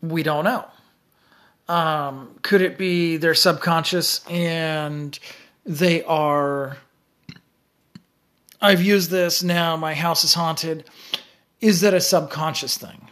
we 0.00 0.22
don't 0.22 0.44
know. 0.44 0.66
Um, 1.68 2.36
could 2.42 2.62
it 2.62 2.78
be 2.78 3.16
their 3.16 3.34
subconscious 3.34 4.24
and 4.28 5.18
they 5.64 6.02
are. 6.04 6.76
I've 8.60 8.82
used 8.82 9.10
this 9.10 9.42
now, 9.42 9.76
my 9.76 9.94
house 9.94 10.24
is 10.24 10.34
haunted. 10.34 10.84
Is 11.60 11.80
that 11.80 11.94
a 11.94 12.00
subconscious 12.00 12.76
thing? 12.76 13.08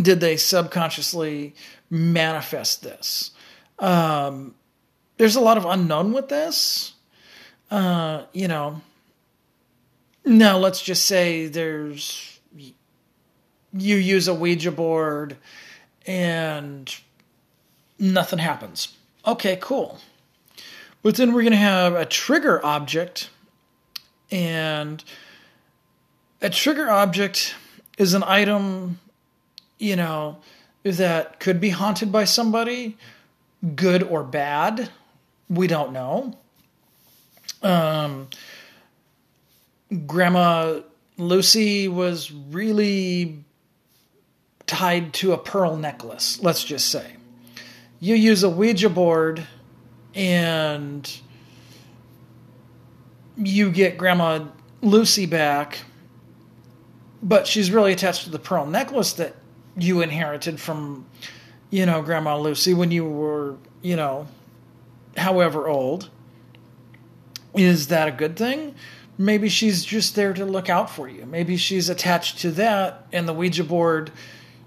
Did 0.00 0.20
they 0.20 0.36
subconsciously 0.36 1.54
manifest 1.90 2.82
this? 2.82 3.30
Um, 3.78 4.54
there's 5.16 5.36
a 5.36 5.40
lot 5.40 5.56
of 5.56 5.64
unknown 5.64 6.12
with 6.12 6.28
this. 6.28 6.94
Uh, 7.70 8.24
you 8.32 8.48
know, 8.48 8.80
now 10.24 10.56
let's 10.56 10.82
just 10.82 11.06
say 11.06 11.46
there's 11.46 12.40
you 13.72 13.96
use 13.96 14.28
a 14.28 14.34
Ouija 14.34 14.72
board 14.72 15.36
and 16.06 16.94
nothing 17.98 18.38
happens. 18.38 18.96
Okay, 19.26 19.58
cool. 19.60 19.98
But 21.02 21.16
then 21.16 21.32
we're 21.32 21.42
going 21.42 21.52
to 21.52 21.58
have 21.58 21.94
a 21.94 22.04
trigger 22.04 22.64
object, 22.64 23.30
and 24.30 25.02
a 26.42 26.50
trigger 26.50 26.90
object 26.90 27.54
is 27.98 28.14
an 28.14 28.24
item, 28.24 28.98
you 29.78 29.96
know, 29.96 30.38
that 30.82 31.40
could 31.40 31.60
be 31.60 31.70
haunted 31.70 32.10
by 32.10 32.24
somebody, 32.24 32.96
good 33.74 34.02
or 34.02 34.24
bad. 34.24 34.90
We 35.48 35.66
don't 35.66 35.92
know. 35.92 36.36
Um, 37.62 38.28
Grandma 40.06 40.80
Lucy 41.16 41.88
was 41.88 42.30
really 42.30 43.44
tied 44.66 45.14
to 45.14 45.32
a 45.32 45.38
pearl 45.38 45.76
necklace, 45.76 46.40
let's 46.42 46.62
just 46.62 46.88
say. 46.88 47.16
You 48.00 48.14
use 48.14 48.42
a 48.42 48.50
Ouija 48.50 48.88
board 48.88 49.46
and 50.14 51.20
you 53.36 53.70
get 53.70 53.98
Grandma 53.98 54.44
Lucy 54.82 55.26
back, 55.26 55.78
but 57.22 57.46
she's 57.46 57.70
really 57.70 57.92
attached 57.92 58.24
to 58.24 58.30
the 58.30 58.38
pearl 58.38 58.66
necklace 58.66 59.14
that 59.14 59.34
you 59.76 60.02
inherited 60.02 60.60
from, 60.60 61.06
you 61.70 61.86
know, 61.86 62.02
Grandma 62.02 62.38
Lucy 62.38 62.74
when 62.74 62.90
you 62.90 63.04
were, 63.04 63.56
you 63.82 63.96
know, 63.96 64.28
however 65.16 65.66
old. 65.66 66.10
Is 67.58 67.88
that 67.88 68.06
a 68.06 68.12
good 68.12 68.36
thing? 68.36 68.74
Maybe 69.18 69.48
she's 69.48 69.84
just 69.84 70.14
there 70.14 70.32
to 70.32 70.44
look 70.44 70.70
out 70.70 70.88
for 70.88 71.08
you. 71.08 71.26
Maybe 71.26 71.56
she's 71.56 71.88
attached 71.88 72.38
to 72.40 72.52
that, 72.52 73.06
and 73.12 73.28
the 73.28 73.34
Ouija 73.34 73.64
board, 73.64 74.12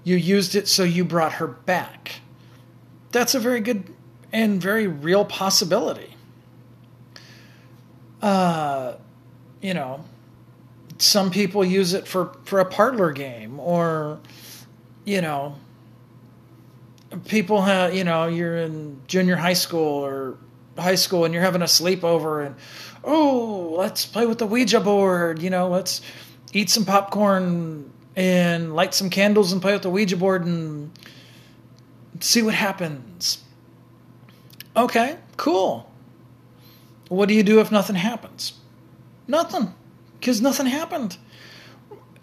you 0.04 0.18
used 0.18 0.56
it 0.56 0.68
so 0.68 0.84
you 0.84 1.06
brought 1.06 1.34
her 1.34 1.48
back. 1.48 2.20
That's 3.12 3.34
a 3.34 3.40
very 3.40 3.62
good 3.62 3.94
and 4.34 4.62
very 4.62 4.88
real 4.88 5.24
possibility. 5.24 6.16
Uh, 8.22 8.96
you 9.62 9.74
know, 9.74 10.04
some 10.98 11.32
people 11.32 11.64
use 11.64 11.94
it 11.94 12.08
for, 12.08 12.36
for 12.44 12.60
a 12.60 12.66
parlor 12.66 13.12
game 13.12 13.60
or, 13.60 14.20
you 15.06 15.22
know, 15.22 15.56
people 17.26 17.62
have, 17.62 17.96
you 17.96 18.04
know, 18.04 18.28
you're 18.28 18.58
in 18.58 19.02
junior 19.08 19.36
high 19.36 19.54
school 19.54 20.06
or 20.06 20.38
high 20.78 20.96
school 20.96 21.26
and 21.26 21.34
you're 21.34 21.44
having 21.44 21.62
a 21.62 21.66
sleepover 21.66 22.46
and, 22.46 22.56
oh, 23.04 23.76
let's 23.78 24.06
play 24.06 24.26
with 24.26 24.38
the 24.38 24.48
Ouija 24.48 24.80
board, 24.80 25.42
you 25.42 25.50
know, 25.50 25.68
let's 25.68 26.02
eat 26.54 26.70
some 26.70 26.86
popcorn 26.86 27.92
and 28.16 28.76
light 28.76 28.94
some 28.94 29.10
candles 29.10 29.52
and 29.52 29.62
play 29.62 29.74
with 29.74 29.82
the 29.82 29.90
Ouija 29.90 30.18
board 30.18 30.46
and 30.46 30.92
see 32.20 32.42
what 32.42 32.54
happens. 32.54 33.44
Okay, 34.76 35.18
cool. 35.38 35.92
What 37.10 37.28
do 37.28 37.34
you 37.34 37.44
do 37.44 37.60
if 37.60 37.72
nothing 37.72 37.96
happens? 37.96 38.54
Nothing, 39.28 39.74
because 40.20 40.42
nothing 40.42 40.66
happened. 40.66 41.18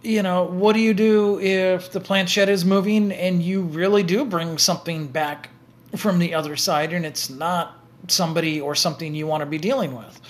You 0.02 0.22
know, 0.22 0.44
what 0.44 0.74
do 0.74 0.80
you 0.80 0.94
do 0.94 1.40
if 1.40 1.92
the 1.92 2.00
planchette 2.00 2.48
is 2.48 2.64
moving 2.64 3.12
and 3.12 3.42
you 3.42 3.62
really 3.62 4.02
do 4.02 4.24
bring 4.24 4.56
something 4.58 5.08
back 5.08 5.50
from 5.96 6.18
the 6.18 6.34
other 6.34 6.56
side 6.56 6.92
and 6.92 7.04
it's 7.04 7.28
not 7.28 7.77
somebody 8.06 8.60
or 8.60 8.74
something 8.74 9.14
you 9.14 9.26
want 9.26 9.40
to 9.42 9.46
be 9.46 9.58
dealing 9.58 9.96
with? 9.96 10.20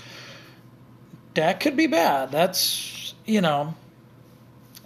That 1.34 1.60
could 1.60 1.76
be 1.76 1.86
bad. 1.86 2.32
That's, 2.32 3.14
you 3.26 3.40
know, 3.40 3.74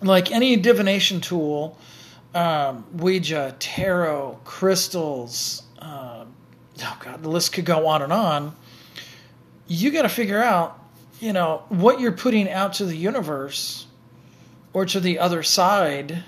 like 0.03 0.31
any 0.31 0.57
divination 0.57 1.21
tool, 1.21 1.79
um, 2.35 2.85
Ouija, 2.93 3.55
tarot, 3.59 4.41
crystals, 4.45 5.63
uh, 5.79 6.25
oh 6.83 6.99
god, 7.01 7.23
the 7.23 7.29
list 7.29 7.53
could 7.53 7.65
go 7.65 7.87
on 7.87 8.03
and 8.03 8.13
on. 8.13 8.55
You 9.67 9.91
got 9.91 10.03
to 10.03 10.09
figure 10.09 10.43
out, 10.43 10.79
you 11.21 11.33
know, 11.33 11.63
what 11.69 12.01
you're 12.01 12.13
putting 12.13 12.51
out 12.51 12.75
to 12.75 12.85
the 12.85 12.97
universe 12.97 13.87
or 14.73 14.85
to 14.87 15.01
the 15.01 15.19
other 15.19 15.43
side. 15.43 16.25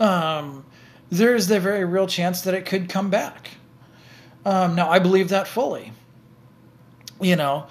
Um, 0.00 0.64
there 1.10 1.34
is 1.34 1.46
the 1.46 1.60
very 1.60 1.84
real 1.84 2.06
chance 2.06 2.40
that 2.42 2.54
it 2.54 2.64
could 2.64 2.88
come 2.88 3.10
back. 3.10 3.50
Um, 4.44 4.74
now, 4.74 4.90
I 4.90 4.98
believe 4.98 5.28
that 5.28 5.46
fully. 5.46 5.92
You 7.20 7.36
know, 7.36 7.66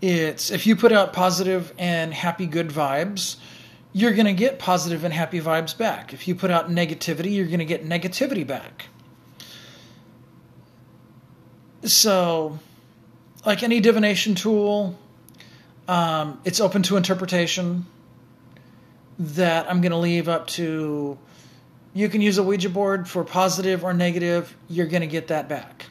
it's 0.00 0.50
if 0.50 0.66
you 0.66 0.76
put 0.76 0.92
out 0.92 1.12
positive 1.12 1.72
and 1.78 2.12
happy, 2.12 2.46
good 2.46 2.68
vibes, 2.68 3.36
you're 3.92 4.12
going 4.12 4.26
to 4.26 4.32
get 4.32 4.58
positive 4.58 5.04
and 5.04 5.14
happy 5.14 5.40
vibes 5.40 5.76
back. 5.76 6.12
If 6.12 6.28
you 6.28 6.34
put 6.34 6.50
out 6.50 6.68
negativity, 6.68 7.34
you're 7.34 7.46
going 7.46 7.60
to 7.60 7.64
get 7.64 7.88
negativity 7.88 8.46
back. 8.46 8.86
So, 11.84 12.58
like 13.44 13.62
any 13.62 13.80
divination 13.80 14.34
tool, 14.34 14.98
um, 15.86 16.40
it's 16.44 16.60
open 16.60 16.82
to 16.84 16.96
interpretation. 16.96 17.86
That 19.18 19.70
I'm 19.70 19.80
going 19.80 19.92
to 19.92 19.98
leave 19.98 20.28
up 20.28 20.46
to. 20.48 21.16
You 21.94 22.08
can 22.10 22.20
use 22.20 22.36
a 22.36 22.42
Ouija 22.42 22.68
board 22.68 23.08
for 23.08 23.24
positive 23.24 23.82
or 23.82 23.94
negative. 23.94 24.54
You're 24.68 24.88
going 24.88 25.00
to 25.00 25.06
get 25.06 25.28
that 25.28 25.48
back. 25.48 25.86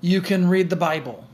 You 0.00 0.20
can 0.20 0.48
read 0.48 0.70
the 0.70 0.76
Bible. 0.76 1.24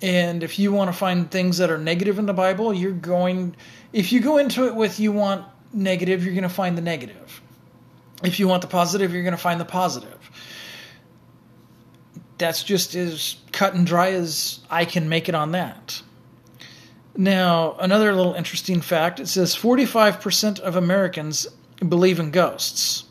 And 0.00 0.42
if 0.42 0.58
you 0.58 0.72
want 0.72 0.90
to 0.90 0.96
find 0.96 1.30
things 1.30 1.58
that 1.58 1.70
are 1.70 1.78
negative 1.78 2.18
in 2.18 2.26
the 2.26 2.32
Bible, 2.32 2.72
you're 2.72 2.92
going. 2.92 3.56
If 3.92 4.12
you 4.12 4.20
go 4.20 4.38
into 4.38 4.66
it 4.66 4.74
with 4.74 5.00
you 5.00 5.10
want 5.12 5.44
negative, 5.72 6.24
you're 6.24 6.34
going 6.34 6.42
to 6.42 6.48
find 6.48 6.78
the 6.78 6.82
negative. 6.82 7.40
If 8.22 8.38
you 8.38 8.48
want 8.48 8.62
the 8.62 8.68
positive, 8.68 9.12
you're 9.12 9.22
going 9.22 9.32
to 9.32 9.38
find 9.38 9.60
the 9.60 9.64
positive 9.64 10.18
that's 12.38 12.62
just 12.62 12.94
as 12.94 13.36
cut 13.52 13.74
and 13.74 13.86
dry 13.86 14.12
as 14.12 14.60
I 14.70 14.84
can 14.84 15.08
make 15.08 15.28
it 15.28 15.34
on 15.34 15.52
that. 15.52 16.02
Now, 17.16 17.76
another 17.80 18.14
little 18.14 18.34
interesting 18.34 18.80
fact 18.80 19.20
it 19.20 19.26
says 19.26 19.56
45% 19.56 20.60
of 20.60 20.76
Americans 20.76 21.48
believe 21.86 22.20
in 22.20 22.30
ghosts, 22.30 23.04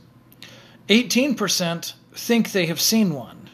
18% 0.88 1.94
think 2.14 2.52
they 2.52 2.66
have 2.66 2.82
seen 2.82 3.14
one. 3.14 3.47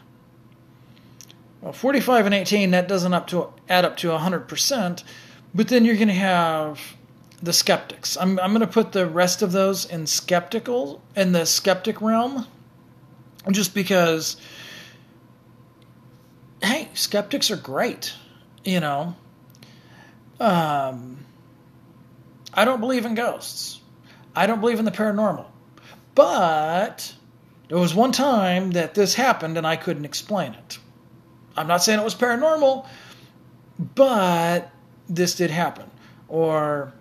Well, 1.64 1.72
45 1.72 2.26
and 2.26 2.34
18, 2.34 2.72
that 2.72 2.88
doesn't 2.88 3.14
up 3.14 3.26
to, 3.28 3.48
add 3.70 3.86
up 3.86 3.96
to 3.98 4.08
100%, 4.08 5.02
but 5.54 5.68
then 5.68 5.86
you're 5.86 5.94
going 5.94 6.08
to 6.08 6.14
have 6.14 6.78
the 7.42 7.54
skeptics. 7.54 8.18
I'm, 8.18 8.38
I'm 8.38 8.50
going 8.50 8.60
to 8.60 8.66
put 8.66 8.92
the 8.92 9.06
rest 9.06 9.40
of 9.40 9.52
those 9.52 9.86
in 9.86 10.06
skeptical, 10.06 11.00
in 11.16 11.32
the 11.32 11.46
skeptic 11.46 12.02
realm 12.02 12.46
just 13.50 13.74
because, 13.74 14.36
hey, 16.62 16.90
skeptics 16.92 17.50
are 17.50 17.56
great, 17.56 18.12
you 18.62 18.80
know. 18.80 19.16
Um, 20.38 21.24
I 22.52 22.66
don't 22.66 22.80
believe 22.80 23.06
in 23.06 23.14
ghosts. 23.14 23.80
I 24.36 24.46
don't 24.46 24.60
believe 24.60 24.80
in 24.80 24.84
the 24.84 24.90
paranormal. 24.90 25.46
But 26.14 27.14
there 27.68 27.78
was 27.78 27.94
one 27.94 28.12
time 28.12 28.72
that 28.72 28.94
this 28.94 29.14
happened 29.14 29.56
and 29.56 29.66
I 29.66 29.76
couldn't 29.76 30.04
explain 30.04 30.52
it. 30.52 30.78
I'm 31.56 31.66
not 31.66 31.82
saying 31.82 32.00
it 32.00 32.04
was 32.04 32.14
paranormal, 32.14 32.86
but 33.94 34.70
this 35.08 35.34
did 35.36 35.50
happen. 35.50 35.90
Or, 36.28 36.92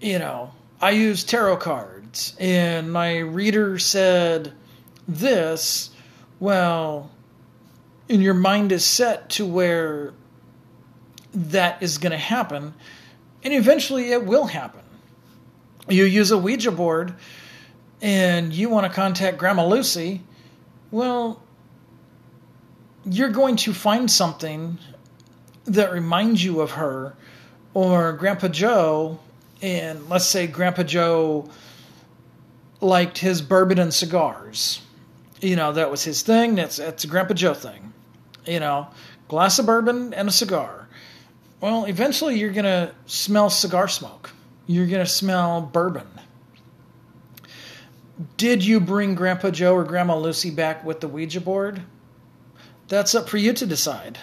you 0.00 0.18
know, 0.18 0.52
I 0.80 0.90
used 0.90 1.28
tarot 1.28 1.56
cards 1.58 2.36
and 2.38 2.92
my 2.92 3.18
reader 3.18 3.78
said 3.78 4.52
this. 5.08 5.90
Well, 6.38 7.10
and 8.08 8.22
your 8.22 8.34
mind 8.34 8.72
is 8.72 8.84
set 8.84 9.30
to 9.30 9.46
where 9.46 10.12
that 11.32 11.82
is 11.82 11.98
going 11.98 12.12
to 12.12 12.18
happen, 12.18 12.74
and 13.42 13.52
eventually 13.52 14.12
it 14.12 14.24
will 14.24 14.46
happen. 14.46 14.80
You 15.88 16.04
use 16.04 16.30
a 16.30 16.38
Ouija 16.38 16.72
board 16.72 17.14
and 18.00 18.52
you 18.52 18.68
want 18.68 18.86
to 18.86 18.92
contact 18.92 19.38
Grandma 19.38 19.66
Lucy, 19.66 20.22
well, 20.90 21.42
you're 23.08 23.30
going 23.30 23.56
to 23.56 23.72
find 23.72 24.10
something 24.10 24.78
that 25.64 25.92
reminds 25.92 26.44
you 26.44 26.60
of 26.60 26.72
her 26.72 27.14
or 27.72 28.12
Grandpa 28.12 28.48
Joe. 28.48 29.18
And 29.62 30.08
let's 30.08 30.26
say 30.26 30.46
Grandpa 30.46 30.82
Joe 30.82 31.48
liked 32.80 33.18
his 33.18 33.40
bourbon 33.42 33.78
and 33.78 33.94
cigars. 33.94 34.82
You 35.40 35.56
know, 35.56 35.72
that 35.72 35.90
was 35.90 36.02
his 36.02 36.22
thing. 36.22 36.56
That's, 36.56 36.76
that's 36.76 37.04
a 37.04 37.06
Grandpa 37.06 37.34
Joe 37.34 37.54
thing. 37.54 37.92
You 38.44 38.60
know, 38.60 38.88
glass 39.28 39.58
of 39.58 39.66
bourbon 39.66 40.12
and 40.14 40.28
a 40.28 40.32
cigar. 40.32 40.88
Well, 41.60 41.84
eventually 41.84 42.38
you're 42.38 42.52
going 42.52 42.64
to 42.64 42.92
smell 43.06 43.50
cigar 43.50 43.88
smoke. 43.88 44.30
You're 44.66 44.86
going 44.86 45.04
to 45.04 45.10
smell 45.10 45.60
bourbon. 45.60 46.06
Did 48.36 48.64
you 48.64 48.80
bring 48.80 49.14
Grandpa 49.14 49.50
Joe 49.50 49.74
or 49.74 49.84
Grandma 49.84 50.16
Lucy 50.18 50.50
back 50.50 50.84
with 50.84 51.00
the 51.00 51.08
Ouija 51.08 51.40
board? 51.40 51.82
That's 52.88 53.14
up 53.14 53.28
for 53.28 53.36
you 53.36 53.52
to 53.52 53.66
decide. 53.66 54.18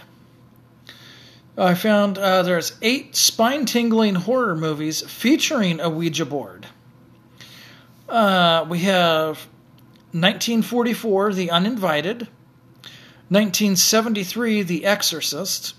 I 1.58 1.76
found 1.76 2.18
uh, 2.18 2.42
there's 2.42 2.74
eight 2.82 3.16
spine-tingling 3.16 4.16
horror 4.16 4.56
movies 4.56 5.02
featuring 5.02 5.80
a 5.80 5.90
Ouija 5.90 6.26
board. 6.26 6.68
Uh, 8.10 8.66
we 8.68 8.80
have 8.80 9.48
1944, 10.14 11.34
The 11.34 11.52
Uninvited, 11.52 12.28
1973, 13.30 14.64
The 14.64 14.86
Exorcist, 14.86 15.76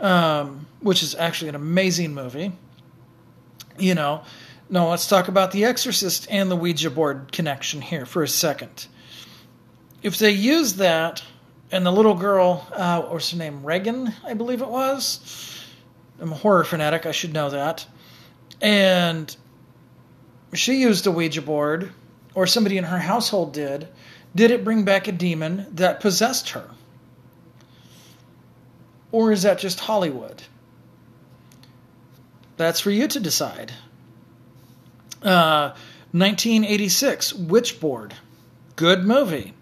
um, 0.00 0.66
which 0.80 1.02
is 1.02 1.14
actually 1.14 1.48
an 1.48 1.54
amazing 1.54 2.14
movie. 2.14 2.52
You 3.78 3.94
know, 3.94 4.24
no, 4.68 4.88
let's 4.88 5.06
talk 5.06 5.28
about 5.28 5.52
The 5.52 5.64
Exorcist 5.64 6.26
and 6.30 6.50
the 6.50 6.56
Ouija 6.56 6.90
board 6.90 7.30
connection 7.30 7.82
here 7.82 8.04
for 8.04 8.22
a 8.22 8.28
second. 8.28 8.86
If 10.02 10.18
they 10.18 10.32
use 10.32 10.74
that 10.74 11.22
and 11.72 11.86
the 11.86 11.90
little 11.90 12.14
girl, 12.14 12.66
uh, 12.70 13.00
what's 13.02 13.30
her 13.30 13.38
name? 13.38 13.64
Regan, 13.64 14.12
I 14.24 14.34
believe 14.34 14.60
it 14.60 14.68
was. 14.68 15.64
I'm 16.20 16.30
a 16.30 16.36
horror 16.36 16.64
fanatic, 16.64 17.06
I 17.06 17.12
should 17.12 17.32
know 17.32 17.50
that. 17.50 17.86
And 18.60 19.34
she 20.52 20.82
used 20.82 21.06
a 21.06 21.10
Ouija 21.10 21.40
board, 21.40 21.90
or 22.34 22.46
somebody 22.46 22.76
in 22.76 22.84
her 22.84 22.98
household 22.98 23.54
did. 23.54 23.88
Did 24.36 24.50
it 24.50 24.64
bring 24.64 24.84
back 24.84 25.08
a 25.08 25.12
demon 25.12 25.66
that 25.72 26.00
possessed 26.00 26.50
her? 26.50 26.68
Or 29.10 29.32
is 29.32 29.42
that 29.42 29.58
just 29.58 29.80
Hollywood? 29.80 30.42
That's 32.58 32.80
for 32.80 32.90
you 32.90 33.08
to 33.08 33.18
decide. 33.18 33.72
Uh, 35.22 35.70
1986, 36.12 37.32
Witchboard. 37.32 38.12
Good 38.76 39.04
movie. 39.04 39.54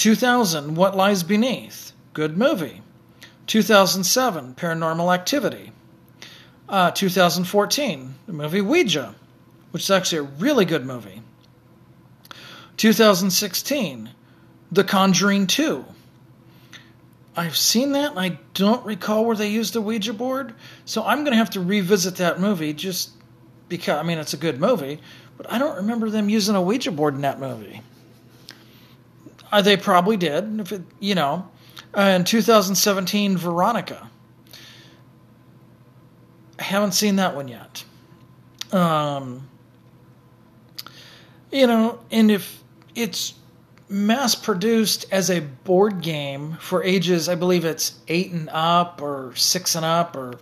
2000, 0.00 0.76
What 0.76 0.96
Lies 0.96 1.22
Beneath. 1.22 1.92
Good 2.14 2.38
movie. 2.38 2.80
2007, 3.46 4.54
Paranormal 4.54 5.14
Activity. 5.14 5.72
Uh, 6.66 6.90
2014, 6.90 8.14
the 8.26 8.32
movie 8.32 8.62
Ouija, 8.62 9.14
which 9.72 9.82
is 9.82 9.90
actually 9.90 10.20
a 10.20 10.30
really 10.38 10.64
good 10.64 10.86
movie. 10.86 11.20
2016, 12.78 14.08
The 14.72 14.84
Conjuring 14.84 15.46
2. 15.46 15.84
I've 17.36 17.56
seen 17.58 17.92
that, 17.92 18.12
and 18.12 18.20
I 18.20 18.38
don't 18.54 18.86
recall 18.86 19.26
where 19.26 19.36
they 19.36 19.50
used 19.50 19.74
the 19.74 19.82
Ouija 19.82 20.14
board, 20.14 20.54
so 20.86 21.04
I'm 21.04 21.24
going 21.24 21.32
to 21.32 21.36
have 21.36 21.50
to 21.50 21.60
revisit 21.60 22.16
that 22.16 22.40
movie 22.40 22.72
just 22.72 23.10
because, 23.68 23.98
I 23.98 24.02
mean, 24.02 24.16
it's 24.16 24.32
a 24.32 24.38
good 24.38 24.60
movie, 24.60 24.98
but 25.36 25.52
I 25.52 25.58
don't 25.58 25.76
remember 25.76 26.08
them 26.08 26.30
using 26.30 26.54
a 26.54 26.62
Ouija 26.62 26.90
board 26.90 27.16
in 27.16 27.20
that 27.20 27.38
movie. 27.38 27.82
Uh, 29.52 29.62
they 29.62 29.76
probably 29.76 30.16
did. 30.16 30.60
If 30.60 30.72
it, 30.72 30.82
you 31.00 31.14
know, 31.14 31.48
uh, 31.96 32.02
in 32.02 32.24
2017, 32.24 33.36
Veronica. 33.36 34.10
I 36.58 36.62
haven't 36.62 36.92
seen 36.92 37.16
that 37.16 37.34
one 37.34 37.48
yet. 37.48 37.84
Um, 38.72 39.48
you 41.50 41.66
know, 41.66 41.98
and 42.10 42.30
if 42.30 42.62
it's 42.94 43.34
mass 43.88 44.36
produced 44.36 45.06
as 45.10 45.30
a 45.30 45.40
board 45.40 46.00
game 46.00 46.56
for 46.60 46.84
ages, 46.84 47.28
I 47.28 47.34
believe 47.34 47.64
it's 47.64 47.98
eight 48.06 48.30
and 48.30 48.48
up 48.52 49.02
or 49.02 49.32
six 49.34 49.74
and 49.74 49.84
up 49.84 50.16
or 50.16 50.38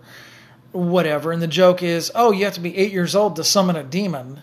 whatever, 0.71 1.31
and 1.31 1.41
the 1.41 1.47
joke 1.47 1.81
is, 1.81 2.11
oh, 2.13 2.31
you 2.31 2.45
have 2.45 2.53
to 2.53 2.59
be 2.59 2.77
eight 2.77 2.91
years 2.91 3.15
old 3.15 3.35
to 3.37 3.43
summon 3.43 3.75
a 3.75 3.83
demon. 3.83 4.41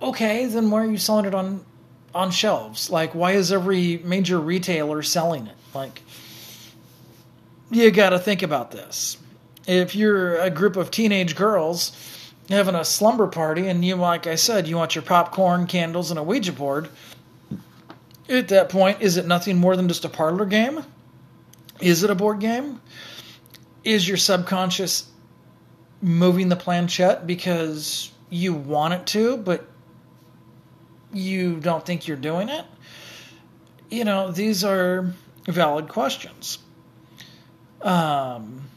Okay, 0.00 0.46
then 0.46 0.70
why 0.70 0.84
are 0.84 0.90
you 0.90 0.96
selling 0.96 1.26
it 1.26 1.34
on 1.34 1.66
on 2.14 2.30
shelves. 2.30 2.90
Like, 2.90 3.14
why 3.14 3.32
is 3.32 3.50
every 3.50 3.98
major 3.98 4.38
retailer 4.38 5.02
selling 5.02 5.46
it? 5.46 5.56
Like, 5.74 6.02
you 7.70 7.90
got 7.90 8.10
to 8.10 8.18
think 8.18 8.42
about 8.42 8.70
this. 8.70 9.18
If 9.66 9.94
you're 9.94 10.36
a 10.36 10.50
group 10.50 10.76
of 10.76 10.90
teenage 10.90 11.34
girls 11.34 11.92
having 12.48 12.74
a 12.74 12.84
slumber 12.84 13.26
party 13.26 13.68
and 13.68 13.84
you, 13.84 13.96
like 13.96 14.26
I 14.26 14.34
said, 14.34 14.68
you 14.68 14.76
want 14.76 14.94
your 14.94 15.02
popcorn, 15.02 15.66
candles, 15.66 16.10
and 16.10 16.18
a 16.18 16.22
Ouija 16.22 16.52
board, 16.52 16.88
at 18.28 18.48
that 18.48 18.68
point, 18.68 19.00
is 19.00 19.16
it 19.16 19.26
nothing 19.26 19.58
more 19.58 19.76
than 19.76 19.88
just 19.88 20.04
a 20.04 20.08
parlor 20.08 20.46
game? 20.46 20.84
Is 21.80 22.02
it 22.02 22.10
a 22.10 22.14
board 22.14 22.40
game? 22.40 22.80
Is 23.82 24.06
your 24.06 24.16
subconscious 24.16 25.10
moving 26.00 26.48
the 26.48 26.56
planchette 26.56 27.26
because 27.26 28.10
you 28.30 28.54
want 28.54 28.94
it 28.94 29.06
to, 29.08 29.36
but 29.36 29.66
you 31.14 31.60
don't 31.60 31.84
think 31.84 32.06
you're 32.06 32.16
doing 32.16 32.48
it? 32.48 32.64
You 33.90 34.04
know, 34.04 34.30
these 34.30 34.64
are 34.64 35.12
valid 35.46 35.88
questions. 35.88 36.58
Um, 37.82 38.68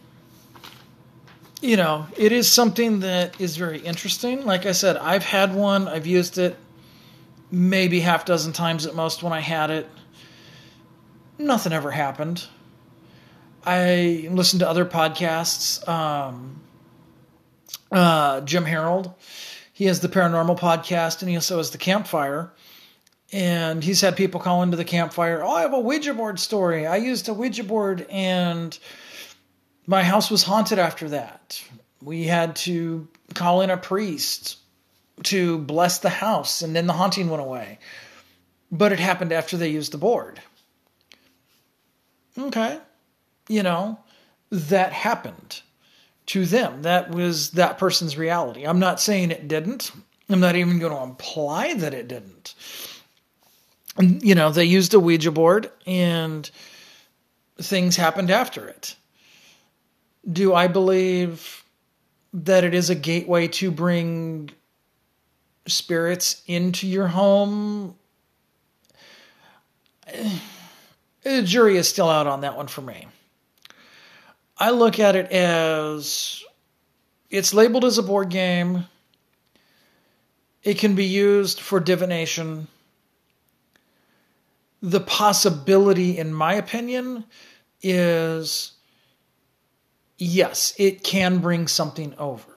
you 1.62 1.78
know, 1.78 2.06
it 2.16 2.32
is 2.32 2.50
something 2.50 3.00
that 3.00 3.40
is 3.42 3.58
very 3.58 3.80
interesting. 3.80 4.46
Like 4.46 4.66
I 4.66 4.74
said, 4.74 4.98
I've 4.98 5.24
had 5.24 5.56
one, 5.56 5.88
I've 5.88 6.06
used 6.06 6.38
it 6.38 6.56
maybe 7.50 8.02
half 8.02 8.26
dozen 8.26 8.54
times 8.54 8.86
at 8.86 8.94
most 8.94 9.24
when 9.24 9.34
I 9.34 9.40
had 9.40 9.70
it. 9.70 9.90
Nothing 11.40 11.74
ever 11.74 11.92
happened. 11.92 12.46
I 13.66 14.28
listened 14.32 14.60
to 14.62 14.70
other 14.70 14.86
podcasts. 14.86 15.88
Um, 15.88 16.62
uh, 17.92 18.42
Jim 18.42 18.66
Harold, 18.66 19.14
he 19.78 19.86
has 19.86 20.00
the 20.00 20.08
paranormal 20.08 20.58
podcast 20.58 21.22
and 21.22 21.30
he 21.30 21.36
also 21.36 21.58
has 21.58 21.70
the 21.70 21.78
campfire. 21.78 22.52
And 23.32 23.84
he's 23.84 24.02
had 24.02 24.18
people 24.18 24.40
call 24.40 24.64
into 24.64 24.76
the 24.76 24.84
campfire. 24.84 25.44
Oh, 25.44 25.52
I 25.52 25.62
have 25.62 25.74
a 25.74 25.80
Ouija 25.80 26.16
board 26.16 26.40
story. 26.40 26.88
I 26.88 26.96
used 26.96 27.30
a 27.30 27.34
Ouija 27.36 27.64
board 27.64 28.08
and 28.10 28.76
my 29.86 30.02
house 30.02 30.32
was 30.32 30.42
haunted 30.42 30.80
after 30.80 31.10
that. 31.10 31.64
We 32.02 32.24
had 32.24 32.56
to 32.56 33.08
call 33.36 33.62
in 33.62 33.70
a 33.70 33.78
priest 33.78 34.58
to 35.26 35.60
bless 35.60 36.00
the 36.00 36.10
house, 36.10 36.64
and 36.64 36.76
then 36.76 36.88
the 36.88 36.94
haunting 36.94 37.30
went 37.30 37.44
away. 37.44 37.78
But 38.72 38.94
it 38.94 39.00
happened 39.00 39.32
after 39.32 39.58
they 39.58 39.70
used 39.70 39.92
the 39.92 40.00
board. 40.00 40.42
Okay. 42.36 42.80
You 43.48 43.62
know, 43.62 44.00
that 44.50 44.92
happened 44.92 45.62
to 46.28 46.46
them. 46.46 46.84
That 46.84 47.10
was 47.10 47.52
that 47.52 47.78
person's 47.78 48.18
reality. 48.18 48.66
I'm 48.66 48.80
not 48.80 49.02
saying 49.02 49.32
it 49.32 49.48
didn't. 49.48 49.92
I'm 50.30 50.40
not 50.40 50.56
even 50.56 50.80
going 50.80 50.96
to 50.96 51.02
imply 51.02 51.74
that 51.76 51.94
it 51.94 52.08
didn't. 52.08 52.54
And, 53.98 54.22
you 54.22 54.36
know, 54.36 54.52
they 54.52 54.66
used 54.66 54.94
a 54.94 55.00
Ouija 55.00 55.32
board 55.32 55.72
and 55.86 56.50
things 57.60 57.96
happened 57.96 58.30
after 58.30 58.68
it. 58.68 58.96
Do 60.30 60.54
I 60.54 60.68
believe 60.68 61.64
that 62.34 62.64
it 62.64 62.74
is 62.74 62.90
a 62.90 62.96
gateway 62.96 63.48
to 63.48 63.72
bring 63.72 64.50
spirits 65.66 66.44
into 66.46 66.88
your 66.88 67.08
home? 67.08 67.96
the 71.24 71.44
jury 71.44 71.78
is 71.78 71.88
still 71.88 72.10
out 72.10 72.28
on 72.28 72.42
that 72.42 72.58
one 72.58 72.68
for 72.68 72.82
me. 72.82 73.08
I 74.60 74.72
look 74.72 75.00
at 75.00 75.16
it 75.16 75.32
as 75.32 76.44
it's 77.30 77.54
labeled 77.54 77.86
as 77.86 77.98
a 77.98 78.04
board 78.04 78.30
game. 78.30 78.86
It 80.64 80.80
can 80.80 80.96
be 80.96 81.06
used 81.06 81.62
for 81.62 81.80
divination. 81.80 82.68
The 84.82 85.00
possibility, 85.00 86.18
in 86.18 86.34
my 86.34 86.54
opinion, 86.54 87.26
is 87.82 88.74
yes, 90.18 90.74
it 90.78 91.04
can 91.04 91.40
bring 91.40 91.68
something 91.68 92.14
over. 92.18 92.52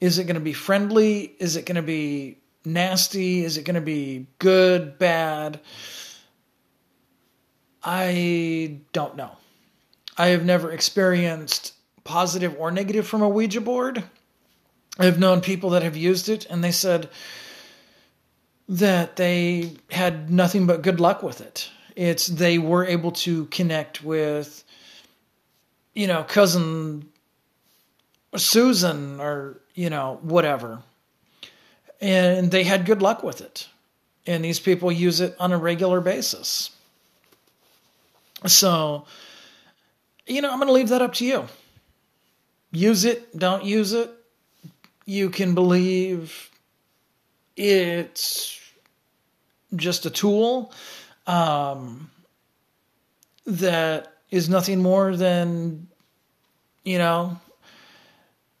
Is 0.00 0.18
it 0.18 0.24
going 0.24 0.34
to 0.34 0.40
be 0.40 0.52
friendly? 0.52 1.34
Is 1.38 1.56
it 1.56 1.66
going 1.66 1.76
to 1.76 1.82
be 1.82 2.38
nasty? 2.64 3.44
Is 3.44 3.56
it 3.56 3.64
going 3.64 3.74
to 3.74 3.80
be 3.80 4.26
good, 4.38 4.98
bad? 4.98 5.60
I 7.82 8.78
don't 8.92 9.16
know. 9.16 9.32
I 10.18 10.28
have 10.28 10.44
never 10.44 10.70
experienced 10.72 11.72
positive 12.04 12.56
or 12.58 12.70
negative 12.70 13.06
from 13.06 13.22
a 13.22 13.28
Ouija 13.28 13.60
board. 13.60 14.02
I've 14.98 15.18
known 15.18 15.40
people 15.40 15.70
that 15.70 15.82
have 15.82 15.96
used 15.96 16.28
it 16.28 16.46
and 16.50 16.62
they 16.62 16.72
said 16.72 17.08
that 18.68 19.16
they 19.16 19.76
had 19.90 20.28
nothing 20.30 20.66
but 20.66 20.82
good 20.82 21.00
luck 21.00 21.22
with 21.22 21.40
it. 21.40 21.70
It's 21.96 22.26
they 22.26 22.58
were 22.58 22.84
able 22.84 23.12
to 23.12 23.46
connect 23.46 24.02
with 24.02 24.64
you 25.98 26.06
know, 26.06 26.22
cousin 26.22 27.08
Susan 28.36 29.18
or, 29.18 29.60
you 29.74 29.90
know, 29.90 30.20
whatever. 30.22 30.80
And 32.00 32.52
they 32.52 32.62
had 32.62 32.86
good 32.86 33.02
luck 33.02 33.24
with 33.24 33.40
it. 33.40 33.68
And 34.24 34.44
these 34.44 34.60
people 34.60 34.92
use 34.92 35.20
it 35.20 35.34
on 35.40 35.50
a 35.50 35.58
regular 35.58 36.00
basis. 36.00 36.70
So, 38.46 39.06
you 40.28 40.42
know, 40.42 40.50
I'm 40.50 40.58
going 40.58 40.68
to 40.68 40.72
leave 40.72 40.90
that 40.90 41.02
up 41.02 41.14
to 41.14 41.24
you. 41.24 41.46
Use 42.70 43.04
it, 43.04 43.36
don't 43.36 43.64
use 43.64 43.92
it. 43.92 44.10
You 45.06 45.30
can 45.30 45.54
believe 45.54 46.50
it's 47.56 48.60
just 49.74 50.06
a 50.06 50.10
tool 50.10 50.72
um, 51.26 52.10
that 53.46 54.12
is 54.30 54.48
nothing 54.48 54.82
more 54.82 55.16
than, 55.16 55.88
you 56.84 56.98
know, 56.98 57.40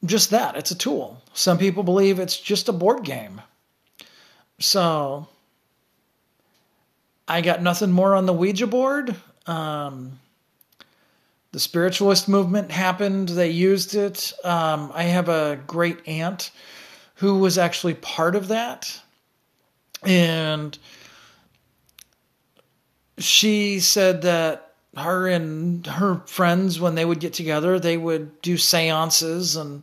just 0.04 0.30
that. 0.30 0.56
It's 0.56 0.70
a 0.70 0.78
tool. 0.78 1.22
Some 1.34 1.58
people 1.58 1.82
believe 1.82 2.18
it's 2.18 2.38
just 2.38 2.68
a 2.68 2.72
board 2.72 3.04
game. 3.04 3.42
So 4.58 5.28
I 7.26 7.42
got 7.42 7.62
nothing 7.62 7.92
more 7.92 8.14
on 8.14 8.26
the 8.26 8.32
Ouija 8.32 8.66
board. 8.66 9.14
Um, 9.46 10.18
the 11.52 11.60
spiritualist 11.60 12.28
movement 12.28 12.70
happened. 12.70 13.28
They 13.30 13.50
used 13.50 13.94
it. 13.94 14.32
Um, 14.44 14.92
I 14.94 15.04
have 15.04 15.28
a 15.28 15.58
great 15.66 16.06
aunt 16.06 16.50
who 17.16 17.38
was 17.38 17.58
actually 17.58 17.94
part 17.94 18.36
of 18.36 18.48
that. 18.48 19.00
And 20.04 20.78
she 23.18 23.80
said 23.80 24.22
that 24.22 24.72
her 24.96 25.28
and 25.28 25.86
her 25.86 26.22
friends, 26.26 26.80
when 26.80 26.94
they 26.94 27.04
would 27.04 27.20
get 27.20 27.32
together, 27.32 27.78
they 27.78 27.96
would 27.96 28.40
do 28.42 28.56
seances 28.56 29.56
and 29.56 29.82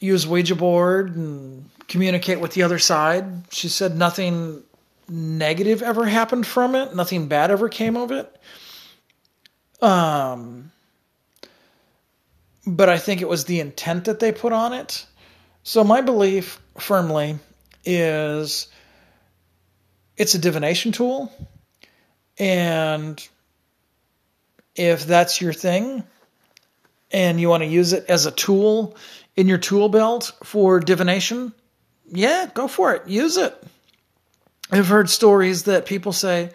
use 0.00 0.26
Ouija 0.26 0.54
board 0.54 1.16
and 1.16 1.70
communicate 1.88 2.40
with 2.40 2.52
the 2.52 2.62
other 2.62 2.78
side. 2.78 3.50
She 3.50 3.68
said 3.68 3.96
nothing 3.96 4.62
negative 5.08 5.82
ever 5.82 6.04
happened 6.04 6.46
from 6.46 6.74
it, 6.74 6.94
nothing 6.94 7.28
bad 7.28 7.50
ever 7.50 7.68
came 7.68 7.96
of 7.96 8.10
it. 8.10 8.34
Um, 9.82 10.72
but 12.66 12.88
I 12.88 12.98
think 12.98 13.20
it 13.20 13.28
was 13.28 13.44
the 13.44 13.60
intent 13.60 14.06
that 14.06 14.20
they 14.20 14.32
put 14.32 14.52
on 14.52 14.72
it. 14.72 15.06
So 15.62 15.84
my 15.84 16.00
belief 16.00 16.60
firmly 16.78 17.38
is 17.84 18.68
it's 20.16 20.34
a 20.34 20.38
divination 20.38 20.92
tool 20.92 21.32
and 22.38 23.26
if 24.74 25.06
that's 25.06 25.40
your 25.40 25.52
thing 25.52 26.04
and 27.10 27.40
you 27.40 27.48
want 27.48 27.62
to 27.62 27.68
use 27.68 27.92
it 27.92 28.06
as 28.08 28.26
a 28.26 28.30
tool 28.30 28.96
in 29.36 29.48
your 29.48 29.58
tool 29.58 29.88
belt 29.88 30.32
for 30.42 30.80
divination, 30.80 31.52
yeah, 32.08 32.48
go 32.52 32.68
for 32.68 32.94
it. 32.94 33.06
Use 33.06 33.36
it. 33.36 33.56
I've 34.70 34.88
heard 34.88 35.08
stories 35.08 35.64
that 35.64 35.86
people 35.86 36.12
say 36.12 36.50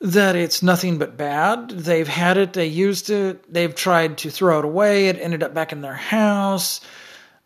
that 0.00 0.36
it's 0.36 0.62
nothing 0.62 0.98
but 0.98 1.16
bad. 1.16 1.70
They've 1.70 2.06
had 2.06 2.36
it, 2.36 2.52
they 2.52 2.66
used 2.66 3.10
it, 3.10 3.52
they've 3.52 3.74
tried 3.74 4.18
to 4.18 4.30
throw 4.30 4.60
it 4.60 4.64
away, 4.64 5.08
it 5.08 5.18
ended 5.20 5.42
up 5.42 5.54
back 5.54 5.72
in 5.72 5.80
their 5.80 5.94
house. 5.94 6.80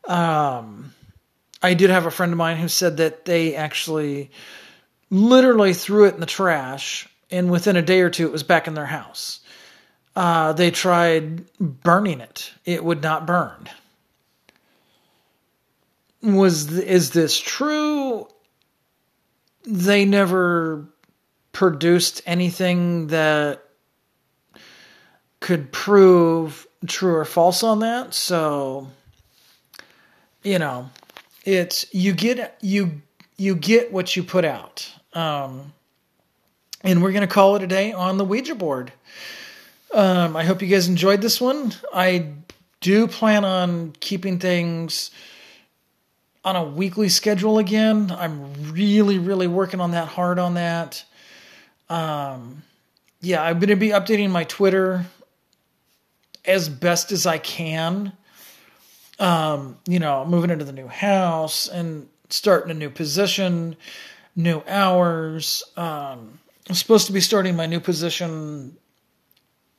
Um, 0.06 0.92
I 1.62 1.74
did 1.74 1.90
have 1.90 2.06
a 2.06 2.10
friend 2.10 2.32
of 2.32 2.38
mine 2.38 2.56
who 2.56 2.68
said 2.68 2.98
that 2.98 3.24
they 3.24 3.54
actually 3.54 4.30
literally 5.10 5.74
threw 5.74 6.06
it 6.06 6.14
in 6.14 6.20
the 6.20 6.26
trash, 6.26 7.08
and 7.30 7.50
within 7.50 7.76
a 7.76 7.82
day 7.82 8.00
or 8.00 8.10
two, 8.10 8.26
it 8.26 8.32
was 8.32 8.42
back 8.42 8.66
in 8.66 8.74
their 8.74 8.86
house. 8.86 9.40
Uh, 10.14 10.52
they 10.52 10.70
tried 10.70 11.46
burning 11.58 12.20
it; 12.20 12.52
it 12.64 12.84
would 12.84 13.02
not 13.02 13.26
burn. 13.26 13.68
Was 16.22 16.70
is 16.76 17.10
this 17.10 17.38
true? 17.38 18.28
They 19.64 20.04
never 20.04 20.91
produced 21.52 22.22
anything 22.26 23.08
that 23.08 23.62
could 25.40 25.72
prove 25.72 26.66
true 26.86 27.16
or 27.16 27.24
false 27.24 27.62
on 27.62 27.80
that. 27.80 28.14
So, 28.14 28.88
you 30.42 30.58
know, 30.58 30.90
it's 31.44 31.92
you 31.94 32.12
get 32.12 32.56
you 32.60 33.02
you 33.36 33.54
get 33.54 33.92
what 33.92 34.16
you 34.16 34.22
put 34.22 34.44
out. 34.44 34.90
Um, 35.14 35.72
and 36.82 37.02
we're 37.02 37.12
to 37.12 37.26
call 37.26 37.56
it 37.56 37.62
a 37.62 37.66
day 37.66 37.92
on 37.92 38.16
the 38.16 38.24
Ouija 38.24 38.54
board. 38.54 38.92
Um, 39.92 40.36
I 40.36 40.44
hope 40.44 40.62
you 40.62 40.68
guys 40.68 40.88
enjoyed 40.88 41.20
this 41.20 41.40
one. 41.40 41.72
I 41.92 42.28
do 42.80 43.06
plan 43.06 43.44
on 43.44 43.94
keeping 44.00 44.38
things 44.38 45.10
on 46.44 46.56
a 46.56 46.64
weekly 46.64 47.08
schedule 47.08 47.58
again. 47.58 48.10
I'm 48.10 48.72
really, 48.72 49.18
really 49.18 49.46
working 49.46 49.80
on 49.80 49.92
that 49.92 50.08
hard 50.08 50.38
on 50.38 50.54
that. 50.54 51.04
Um, 51.92 52.62
yeah, 53.20 53.42
I'm 53.42 53.59
going 53.59 53.68
to 53.68 53.76
be 53.76 53.88
updating 53.88 54.31
my 54.31 54.44
Twitter 54.44 55.05
as 56.46 56.70
best 56.70 57.12
as 57.12 57.26
I 57.26 57.37
can. 57.37 58.14
Um, 59.18 59.76
you 59.87 59.98
know, 59.98 60.24
moving 60.24 60.48
into 60.48 60.64
the 60.64 60.72
new 60.72 60.87
house 60.88 61.68
and 61.68 62.09
starting 62.31 62.70
a 62.70 62.74
new 62.74 62.88
position, 62.88 63.76
new 64.35 64.62
hours. 64.66 65.62
Um, 65.76 66.40
I'm 66.66 66.74
supposed 66.74 67.09
to 67.09 67.12
be 67.12 67.20
starting 67.20 67.57
my 67.57 67.66
new 67.66 67.78
position 67.78 68.78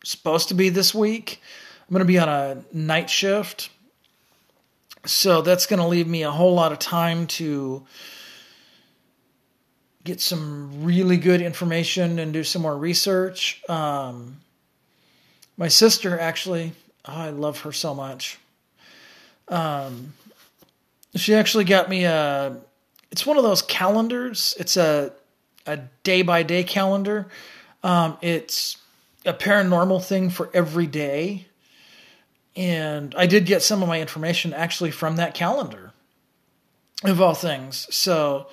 supposed 0.04 0.50
to 0.50 0.54
be 0.54 0.70
this 0.70 0.94
week. 0.94 1.42
I'm 1.82 1.94
going 1.94 2.00
to 2.00 2.06
be 2.06 2.20
on 2.20 2.30
a 2.30 2.64
night 2.72 3.10
shift. 3.10 3.72
So 5.06 5.42
that's 5.42 5.66
going 5.66 5.80
to 5.80 5.88
leave 5.88 6.08
me 6.08 6.22
a 6.22 6.32
whole 6.32 6.54
lot 6.54 6.72
of 6.72 6.78
time 6.78 7.26
to 7.28 7.88
get 10.04 10.22
some 10.22 10.84
really 10.84 11.18
good 11.18 11.42
information 11.42 12.20
and 12.20 12.34
do 12.34 12.44
some 12.44 12.62
more 12.62 12.78
research. 12.78 13.62
Um, 13.70 14.38
my 15.58 15.68
sister, 15.68 16.20
actually, 16.20 16.74
oh, 17.06 17.14
I 17.14 17.30
love 17.30 17.62
her 17.62 17.72
so 17.72 17.94
much. 17.94 18.38
Um, 19.48 20.14
she 21.16 21.36
actually 21.36 21.66
got 21.66 21.90
me 21.90 22.06
a. 22.06 22.58
It's 23.12 23.26
one 23.26 23.38
of 23.38 23.44
those 23.44 23.62
calendars. 23.62 24.56
It's 24.60 24.78
a 24.78 25.14
a 25.66 25.78
day 26.04 26.22
by 26.22 26.44
day 26.44 26.64
calendar. 26.64 27.28
Um, 27.84 28.18
it's 28.22 28.78
a 29.26 29.34
paranormal 29.34 30.04
thing 30.04 30.30
for 30.30 30.50
every 30.54 30.88
day. 30.88 31.46
And 32.56 33.16
I 33.18 33.26
did 33.26 33.46
get 33.46 33.62
some 33.64 33.82
of 33.82 33.88
my 33.88 34.00
information 34.00 34.54
actually 34.54 34.92
from 34.92 35.16
that 35.16 35.34
calendar, 35.34 35.92
of 37.04 37.20
all 37.22 37.34
things. 37.34 37.88
So, 37.96 38.48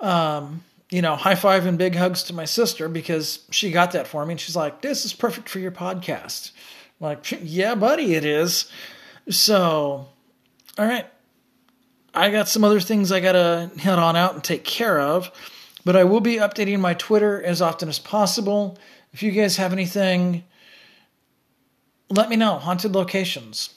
um, 0.00 0.64
you 0.92 1.00
know, 1.00 1.16
high 1.16 1.34
five 1.34 1.64
and 1.64 1.78
big 1.78 1.94
hugs 1.94 2.22
to 2.24 2.34
my 2.34 2.44
sister 2.44 2.86
because 2.86 3.46
she 3.50 3.70
got 3.70 3.92
that 3.92 4.06
for 4.06 4.26
me. 4.26 4.32
And 4.32 4.40
she's 4.40 4.54
like, 4.54 4.82
this 4.82 5.06
is 5.06 5.14
perfect 5.14 5.48
for 5.48 5.58
your 5.58 5.70
podcast. 5.70 6.52
I'm 7.00 7.06
like, 7.06 7.40
yeah, 7.42 7.74
buddy, 7.74 8.14
it 8.14 8.26
is. 8.26 8.70
So, 9.30 10.06
all 10.78 10.86
right. 10.86 11.06
I 12.12 12.30
got 12.30 12.46
some 12.46 12.62
other 12.62 12.78
things 12.78 13.10
I 13.10 13.20
got 13.20 13.32
to 13.32 13.70
head 13.78 13.98
on 13.98 14.16
out 14.16 14.34
and 14.34 14.44
take 14.44 14.64
care 14.64 15.00
of. 15.00 15.32
But 15.82 15.96
I 15.96 16.04
will 16.04 16.20
be 16.20 16.36
updating 16.36 16.78
my 16.78 16.92
Twitter 16.92 17.42
as 17.42 17.62
often 17.62 17.88
as 17.88 17.98
possible. 17.98 18.76
If 19.14 19.22
you 19.22 19.32
guys 19.32 19.56
have 19.56 19.72
anything, 19.72 20.44
let 22.10 22.28
me 22.28 22.36
know. 22.36 22.58
Haunted 22.58 22.92
locations. 22.92 23.70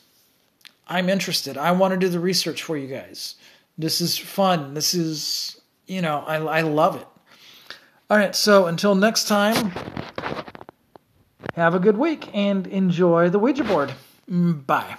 I'm 0.86 1.08
interested. 1.08 1.58
I 1.58 1.72
want 1.72 1.94
to 1.94 1.98
do 1.98 2.10
the 2.10 2.20
research 2.20 2.62
for 2.62 2.76
you 2.76 2.88
guys. 2.88 3.36
This 3.78 4.02
is 4.02 4.18
fun. 4.18 4.74
This 4.74 4.94
is, 4.94 5.62
you 5.88 6.02
know, 6.02 6.24
I, 6.26 6.38
I 6.38 6.62
love 6.62 6.96
it. 6.96 7.08
All 8.10 8.18
right, 8.18 8.36
so 8.36 8.68
until 8.68 8.96
next 8.96 9.28
time, 9.28 9.72
have 11.56 11.74
a 11.74 11.80
good 11.80 11.98
week 11.98 12.30
and 12.34 12.68
enjoy 12.68 13.30
the 13.30 13.40
Ouija 13.40 13.64
board. 13.64 13.94
Mm, 14.30 14.66
Bye. 14.66 14.98